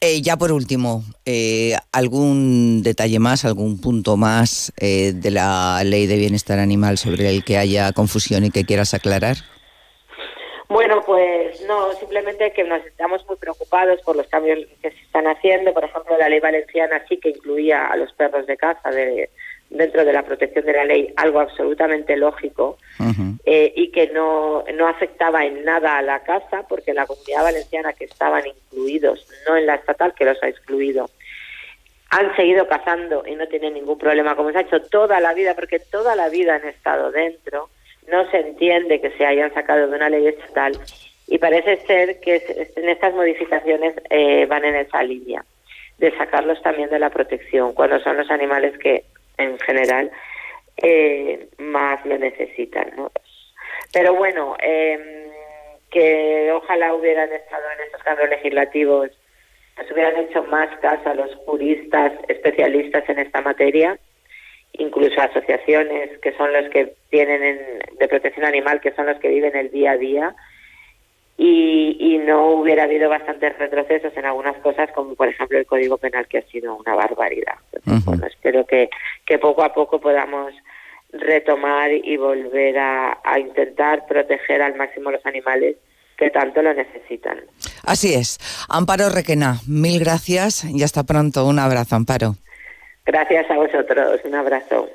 [0.00, 6.06] Eh, ya por último, eh, ¿algún detalle más, algún punto más eh, de la ley
[6.06, 9.36] de bienestar animal sobre el que haya confusión y que quieras aclarar?
[10.68, 15.26] Bueno, pues no, simplemente que nos estamos muy preocupados por los cambios que se están
[15.28, 15.72] haciendo.
[15.72, 19.30] Por ejemplo, la ley valenciana sí que incluía a los perros de caza de,
[19.76, 22.78] dentro de la protección de la ley, algo absolutamente lógico
[23.44, 27.92] eh, y que no, no afectaba en nada a la caza, porque la comunidad valenciana
[27.92, 31.10] que estaban incluidos, no en la estatal que los ha excluido,
[32.10, 35.54] han seguido cazando y no tienen ningún problema, como se ha hecho toda la vida,
[35.54, 37.68] porque toda la vida han estado dentro
[38.10, 40.78] no se entiende que se hayan sacado de una ley estatal
[41.26, 45.44] y parece ser que en estas modificaciones eh, van en esa línea
[45.98, 49.04] de sacarlos también de la protección cuando son los animales que
[49.38, 50.10] en general
[50.78, 53.10] eh, más lo necesitan ¿no?
[53.92, 55.00] pero bueno em,
[55.90, 59.10] que ojalá hubieran estado en estos cambios legislativos
[59.78, 63.98] nos hubieran hecho más caso a los juristas especialistas en esta materia
[64.78, 69.56] incluso asociaciones que son los que tienen de protección animal, que son los que viven
[69.56, 70.34] el día a día,
[71.38, 76.26] y, no hubiera habido bastantes retrocesos en algunas cosas, como por ejemplo el Código Penal,
[76.26, 77.54] que ha sido una barbaridad.
[77.84, 78.90] Bueno, espero que,
[79.24, 80.52] que poco a poco podamos
[81.12, 85.76] retomar y volver a, a intentar proteger al máximo los animales
[86.16, 87.38] que tanto lo necesitan.
[87.84, 88.38] Así es.
[88.68, 91.46] Amparo Requena, mil gracias y hasta pronto.
[91.46, 92.34] Un abrazo, Amparo.
[93.04, 94.20] Gracias a vosotros.
[94.24, 94.88] Un abrazo.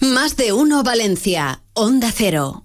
[0.00, 1.60] Más de uno Valencia.
[1.74, 2.64] Onda Cero.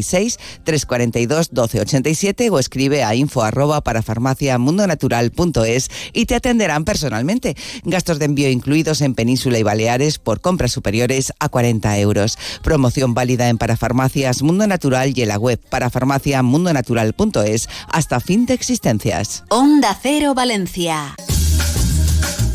[0.00, 7.56] 96 342 1287 o escribe a info arroba para farmacia mundonatural.es y te atenderán personalmente.
[7.84, 12.38] Gastos de envío incluidos en Península y Baleares por compras superiores a 40 euros.
[12.62, 19.44] Promoción válida en Parafarmacias Mundo Natural y en la web parafarmaciamundonatural.es hasta fin de existencias.
[19.48, 21.14] Onda Cero Valencia.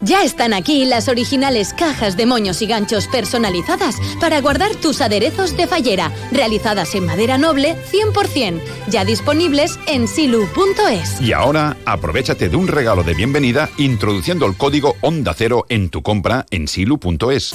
[0.00, 5.56] Ya están aquí las originales cajas de moños y ganchos personalizadas para guardar tus aderezos
[5.56, 11.20] de fallera, realizadas en madera noble 100%, ya disponibles en silu.es.
[11.20, 16.02] Y ahora, aprovechate de un regalo de bienvenida introduciendo el código Onda Cero en tu
[16.02, 17.54] compra en silu.es.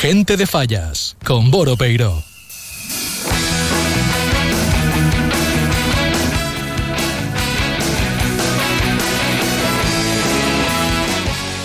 [0.00, 2.22] Gente de Fallas, con Boro Peiro.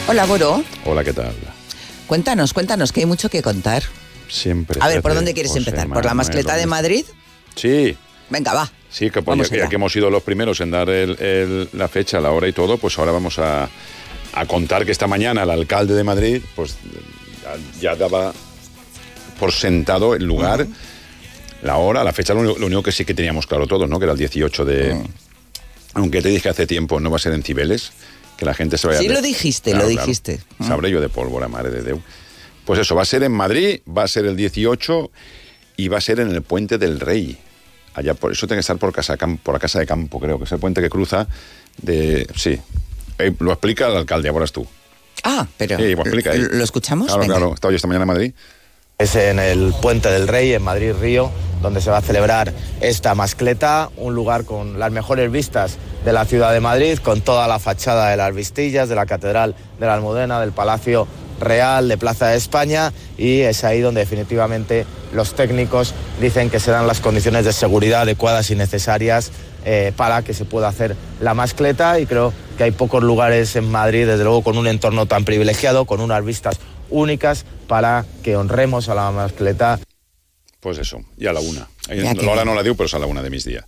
[0.07, 0.63] Hola, Boro.
[0.83, 1.31] Hola, ¿qué tal?
[2.07, 3.83] Cuéntanos, cuéntanos, que hay mucho que contar.
[4.27, 4.79] Siempre.
[4.81, 5.87] A ver, ¿por dónde quieres empezar?
[5.87, 7.05] ¿Por la mascleta de Madrid?
[7.53, 7.95] Sí.
[8.31, 8.71] Venga, va.
[8.89, 12.47] Sí, que pues, ya, que hemos sido los primeros en dar la fecha, la hora
[12.47, 13.69] y todo, pues ahora vamos a,
[14.33, 16.75] a contar que esta mañana el alcalde de Madrid, pues
[17.79, 18.33] ya, daba
[19.39, 20.67] por sentado el lugar,
[21.61, 23.99] la hora, la fecha, lo único, que sí que teníamos claro todos, ¿no?
[23.99, 25.01] Que era el 18 de...
[25.95, 27.91] Aunque te dije hace tiempo, no va a ser en Cibeles,
[28.37, 28.99] que la gente se vaya...
[28.99, 30.39] Sí, lo dijiste, lo dijiste.
[30.59, 32.01] Sabré yo de pólvora, madre de Deu.
[32.65, 35.11] Pues eso, va a ser en Madrid, va a ser el 18
[35.77, 37.37] y va a ser en el Puente del Rey.
[37.93, 40.45] Allá por eso tiene que estar por casa por la casa de campo, creo, que
[40.45, 41.27] es el puente que cruza
[41.81, 42.59] de sí,
[43.19, 44.65] Eh, lo explica el alcalde, ahora es tú.
[45.23, 45.77] Ah, pero.
[45.77, 46.45] Sí, lo explica ahí.
[46.51, 47.07] ¿Lo escuchamos?
[47.07, 47.35] Claro, Venga.
[47.35, 47.53] claro.
[47.53, 48.33] Estaba yo esta mañana en Madrid.
[48.99, 53.15] Es en el Puente del Rey, en Madrid Río, donde se va a celebrar esta
[53.15, 57.57] mascleta, un lugar con las mejores vistas de la ciudad de Madrid, con toda la
[57.59, 61.07] fachada de las Vistillas, de la Catedral de la Almudena, del Palacio
[61.39, 66.85] Real, de Plaza de España, y es ahí donde definitivamente los técnicos dicen que serán
[66.85, 69.31] las condiciones de seguridad adecuadas y necesarias
[69.65, 73.69] eh, para que se pueda hacer la mascleta y creo que hay pocos lugares en
[73.69, 76.57] Madrid, desde luego con un entorno tan privilegiado, con unas vistas
[76.89, 79.79] únicas para que honremos a la mascleta.
[80.59, 81.67] Pues eso, y a la una.
[82.27, 83.65] Ahora no la digo, pero es a la una de mis días.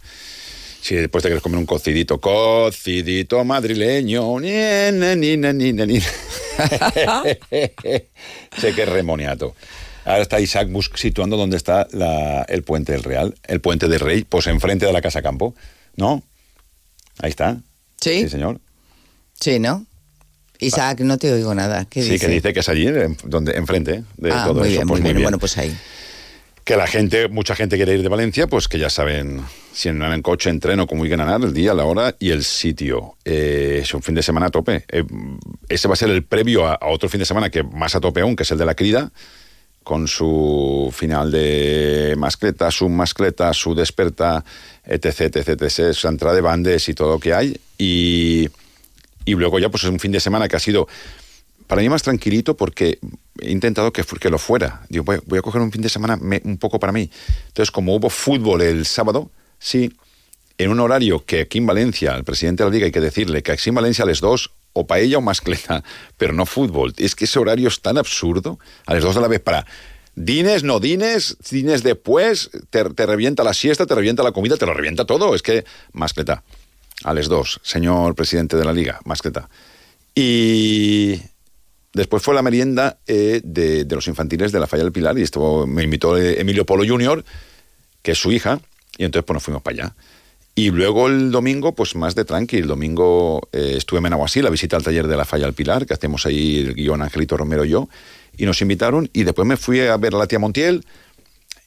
[0.81, 4.51] Si después te quieres comer un cocidito, cocidito madrileño, ni,
[4.91, 5.99] ni, ni, ni, ni, ni.
[8.59, 9.55] sé que es remoniato.
[10.05, 13.99] Ahora está Isaac bus- situando dónde está la- el puente del Real, el puente del
[13.99, 15.55] Rey, pues enfrente de la Casa Campo,
[15.95, 16.23] ¿no?
[17.19, 17.57] Ahí está.
[18.01, 18.21] Sí.
[18.23, 18.59] Sí, señor.
[19.39, 19.85] Sí, ¿no?
[20.59, 21.85] Isaac, no te oigo nada.
[21.85, 22.25] ¿Qué sí, dice?
[22.27, 24.77] que dice que es allí, en- donde, enfrente de ah, todo muy eso.
[24.77, 25.15] bien, pues muy bien.
[25.17, 25.23] bien.
[25.25, 25.75] Bueno, pues ahí.
[26.63, 29.41] Que la gente, mucha gente quiere ir de Valencia, pues que ya saben
[29.73, 32.15] si andan en coche, en tren o cómo ir a ganar, el día, la hora
[32.19, 33.17] y el sitio.
[33.25, 34.83] Eh, es un fin de semana a tope.
[34.91, 35.03] Eh,
[35.69, 37.99] ese va a ser el previo a, a otro fin de semana que más a
[37.99, 39.11] tope aún, que es el de la Crida,
[39.86, 44.43] con su final de mascleta, su mascleta, su desperta,
[44.83, 47.55] etc, etc, etc, su entrada de bandes y todo lo que hay.
[47.77, 48.49] Y,
[49.25, 50.88] y luego ya pues es un fin de semana que ha sido
[51.67, 52.97] para mí más tranquilito porque
[53.39, 54.81] he intentado que, que lo fuera.
[54.89, 57.11] Digo, voy, a coger un fin de semana un poco para mí.
[57.49, 59.29] Entonces, como hubo fútbol el sábado,
[59.59, 59.93] sí,
[60.57, 63.43] en un horario que aquí en Valencia, al presidente de la liga hay que decirle
[63.43, 65.84] que aquí en Valencia a las dos o paella o mascleta,
[66.17, 66.93] pero no fútbol.
[66.97, 69.65] Es que ese horario es tan absurdo, a las dos de la vez para...
[70.17, 74.73] Dines, no dines, dines después, te, revienta la siesta, te revienta la comida, te lo
[74.73, 75.36] revienta todo.
[75.36, 76.43] Es que mascleta.
[77.03, 79.49] A las dos, señor presidente de la liga, mascleta.
[80.13, 81.19] Y
[81.93, 85.67] después fue la merienda eh, de, los infantiles de la Falla del Pilar y estuvo,
[85.67, 87.26] me invitó eh, Emilio Polo Jr.,
[88.01, 88.61] que es su hija,
[88.97, 89.95] y entonces pues nos fuimos para allá.
[90.57, 92.57] Y luego el domingo, pues más de tranqui.
[92.57, 95.85] El domingo eh, estuve en Menaguasí, la visita al taller de la Falla del Pilar,
[95.85, 97.89] que hacemos ahí el guion Angelito Romero y yo,
[98.37, 100.85] y nos invitaron, y después me fui a ver a la tía Montiel,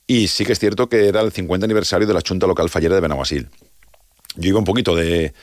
[0.07, 2.95] y sí que es cierto que era el 50 aniversario de la Junta Local Fallera
[2.95, 3.49] de Benaguasil.
[4.37, 5.35] Yo iba un poquito de,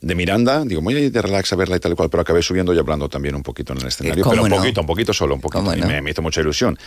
[0.00, 2.20] de Miranda, digo, voy a ir de relax a verla y tal y cual, pero
[2.20, 4.56] acabé subiendo y hablando también un poquito en el escenario, ¿cómo pero un no?
[4.56, 5.64] poquito, un poquito solo, un poquito.
[5.64, 5.86] ¿Cómo Y no?
[5.86, 6.78] me, me hizo mucha ilusión.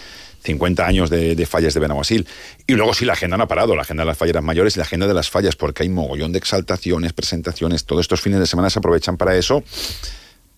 [0.43, 2.27] 50 años de, de fallas de Benaguasil.
[2.67, 4.79] Y luego sí, la agenda no ha parado, la agenda de las falleras mayores y
[4.79, 8.45] la agenda de las fallas, porque hay mogollón de exaltaciones, presentaciones, todos estos fines de
[8.45, 9.63] semana se aprovechan para eso,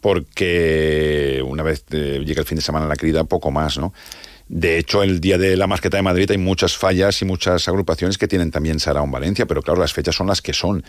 [0.01, 3.93] porque una vez eh, llega el fin de semana la querida, poco más, ¿no?
[4.47, 8.17] De hecho, el día de la masqueta de Madrid hay muchas fallas y muchas agrupaciones
[8.17, 10.83] que tienen también Sarao en Valencia, pero claro, las fechas son las que son.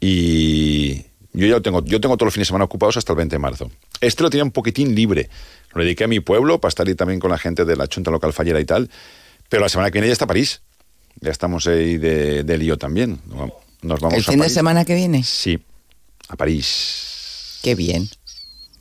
[0.00, 3.16] Y yo ya lo tengo, yo tengo todos los fines de semana ocupados hasta el
[3.16, 3.70] 20 de marzo.
[4.00, 5.28] Este lo tenía un poquitín libre.
[5.74, 8.10] Lo dediqué a mi pueblo para estar ahí también con la gente de la Junta
[8.10, 8.90] Local Fallera y tal.
[9.48, 10.62] Pero la semana que viene ya está París.
[11.20, 13.20] Ya estamos ahí de, de lío también.
[13.82, 15.22] Nos vamos ¿El a fin de semana que viene?
[15.24, 15.58] Sí,
[16.28, 17.58] a París.
[17.62, 18.08] Qué bien.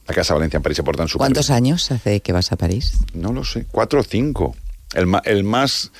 [0.07, 2.93] La Casa Valencia en París se portan súper ¿Cuántos años hace que vas a París?
[3.13, 4.55] No lo sé, cuatro o cinco.
[4.93, 5.91] El, el más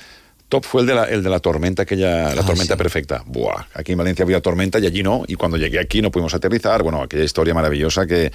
[0.48, 2.78] top fue el de la, el de la tormenta, aquella, la Ah, tormenta sí.
[2.78, 3.22] perfecta.
[3.26, 5.24] Buah, aquí en Valencia había tormenta y allí no.
[5.26, 6.82] Y cuando llegué aquí no pudimos aterrizar.
[6.82, 8.32] Bueno, aquella historia maravillosa que.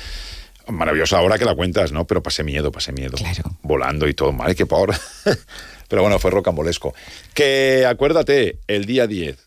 [0.67, 2.05] Maravillosa ahora que la cuentas, ¿no?
[2.07, 3.17] Pero pasé miedo, pasé miedo.
[3.63, 4.31] Volando y todo.
[4.31, 4.93] Madre, qué por.
[5.89, 6.93] Pero bueno, fue rocambolesco.
[7.33, 9.37] Que acuérdate, el día 10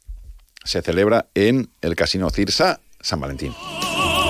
[0.64, 3.54] se celebra en el Casino Cirsa San Valentín.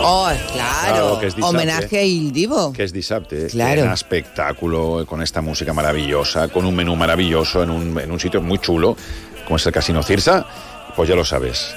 [0.08, 1.18] Oh, claro.
[1.18, 1.56] que es dissabte.
[1.56, 2.72] Homenaje a Il Divo.
[2.72, 3.46] Que es dissabte.
[3.48, 3.82] Claro.
[3.82, 8.40] Un espectáculo con esta música maravillosa, con un menú maravilloso en un, en un sitio
[8.40, 8.96] muy chulo,
[9.44, 10.46] como es el Casino Cirsa,
[10.94, 11.74] pues ya lo sabes.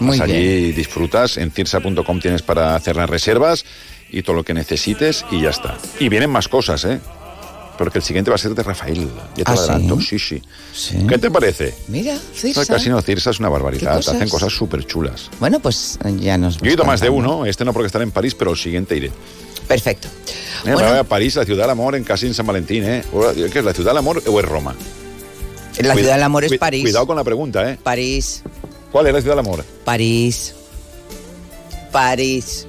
[0.00, 3.64] Muy Vas allí disfrutas, en cirsa.com tienes para hacer las reservas
[4.10, 5.76] y todo lo que necesites y ya está.
[5.98, 7.00] Y vienen más cosas, ¿eh?
[7.78, 9.08] Porque el siguiente va a ser de Rafael.
[9.36, 9.70] Ya te ¿Ah, lo sí?
[9.70, 10.00] adelanto.
[10.00, 10.42] Sí, sí.
[11.08, 11.74] ¿Qué te parece?
[11.88, 12.62] Mira, Cirsa.
[12.62, 13.96] El Casino Cirsa es una ¿Qué barbaridad.
[13.96, 14.14] cosas?
[14.14, 15.30] Hacen cosas súper chulas.
[15.38, 18.10] Bueno, pues ya nos Yo he ido más de uno, este no porque estaré en
[18.12, 19.10] París, pero el siguiente iré.
[19.68, 20.08] Perfecto.
[20.64, 20.90] Mira, Bueno.
[20.90, 23.04] voy a París, la ciudad del amor, en casi en San Valentín, ¿eh?
[23.52, 24.74] ¿Qué es la ciudad del amor o es Roma?
[25.78, 26.82] La Cuida- ciudad del amor es París.
[26.82, 27.78] Cuidado con la pregunta, ¿eh?
[27.82, 28.42] París.
[28.90, 29.64] ¿Cuál es la ciudad del amor?
[29.84, 30.54] París.
[31.92, 32.66] París.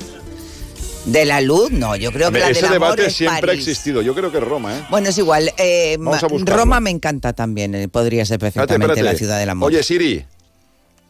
[1.08, 3.54] De la luz, no, yo creo que la ese del amor debate es siempre ha
[3.54, 4.02] existido.
[4.02, 4.84] Yo creo que es Roma, ¿eh?
[4.90, 5.52] Bueno, es igual.
[5.58, 5.98] eh.
[6.46, 7.74] Roma me encanta también.
[7.76, 9.04] eh, podría ser perfectamente espérate.
[9.14, 9.68] la ciudad del amor.
[9.72, 10.26] Oye, Siri,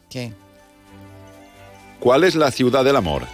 [0.08, 0.32] ¿Qué?
[1.98, 3.24] ¿cuál es la ciudad del amor?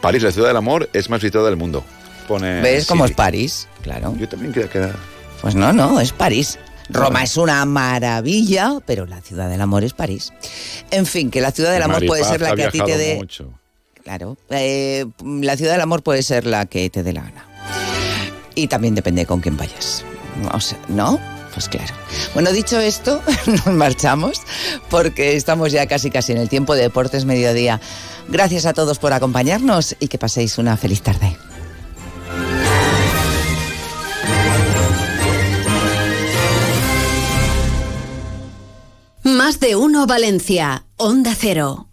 [0.00, 1.84] París, la ciudad del amor, es más visitada del mundo.
[2.28, 3.16] Pone ¿Ves cómo es Siri.
[3.16, 3.68] París?
[3.82, 4.14] Claro.
[4.16, 4.94] Yo también creía que era...
[5.40, 6.58] Pues no, no, es París.
[6.88, 10.32] Roma es una maravilla, pero la ciudad del amor es París.
[10.90, 13.20] En fin, que la ciudad del amor puede ser la que a ti te dé.
[14.04, 17.46] Claro, eh, la ciudad del amor puede ser la que te dé la gana.
[18.54, 20.04] Y también depende con quién vayas.
[20.88, 21.18] No.
[21.52, 21.94] Pues claro.
[22.32, 24.40] Bueno, dicho esto, nos marchamos
[24.88, 27.80] porque estamos ya casi casi en el tiempo de Deportes Mediodía.
[28.28, 31.36] Gracias a todos por acompañarnos y que paséis una feliz tarde.
[39.22, 41.91] Más de uno Valencia, Onda Cero.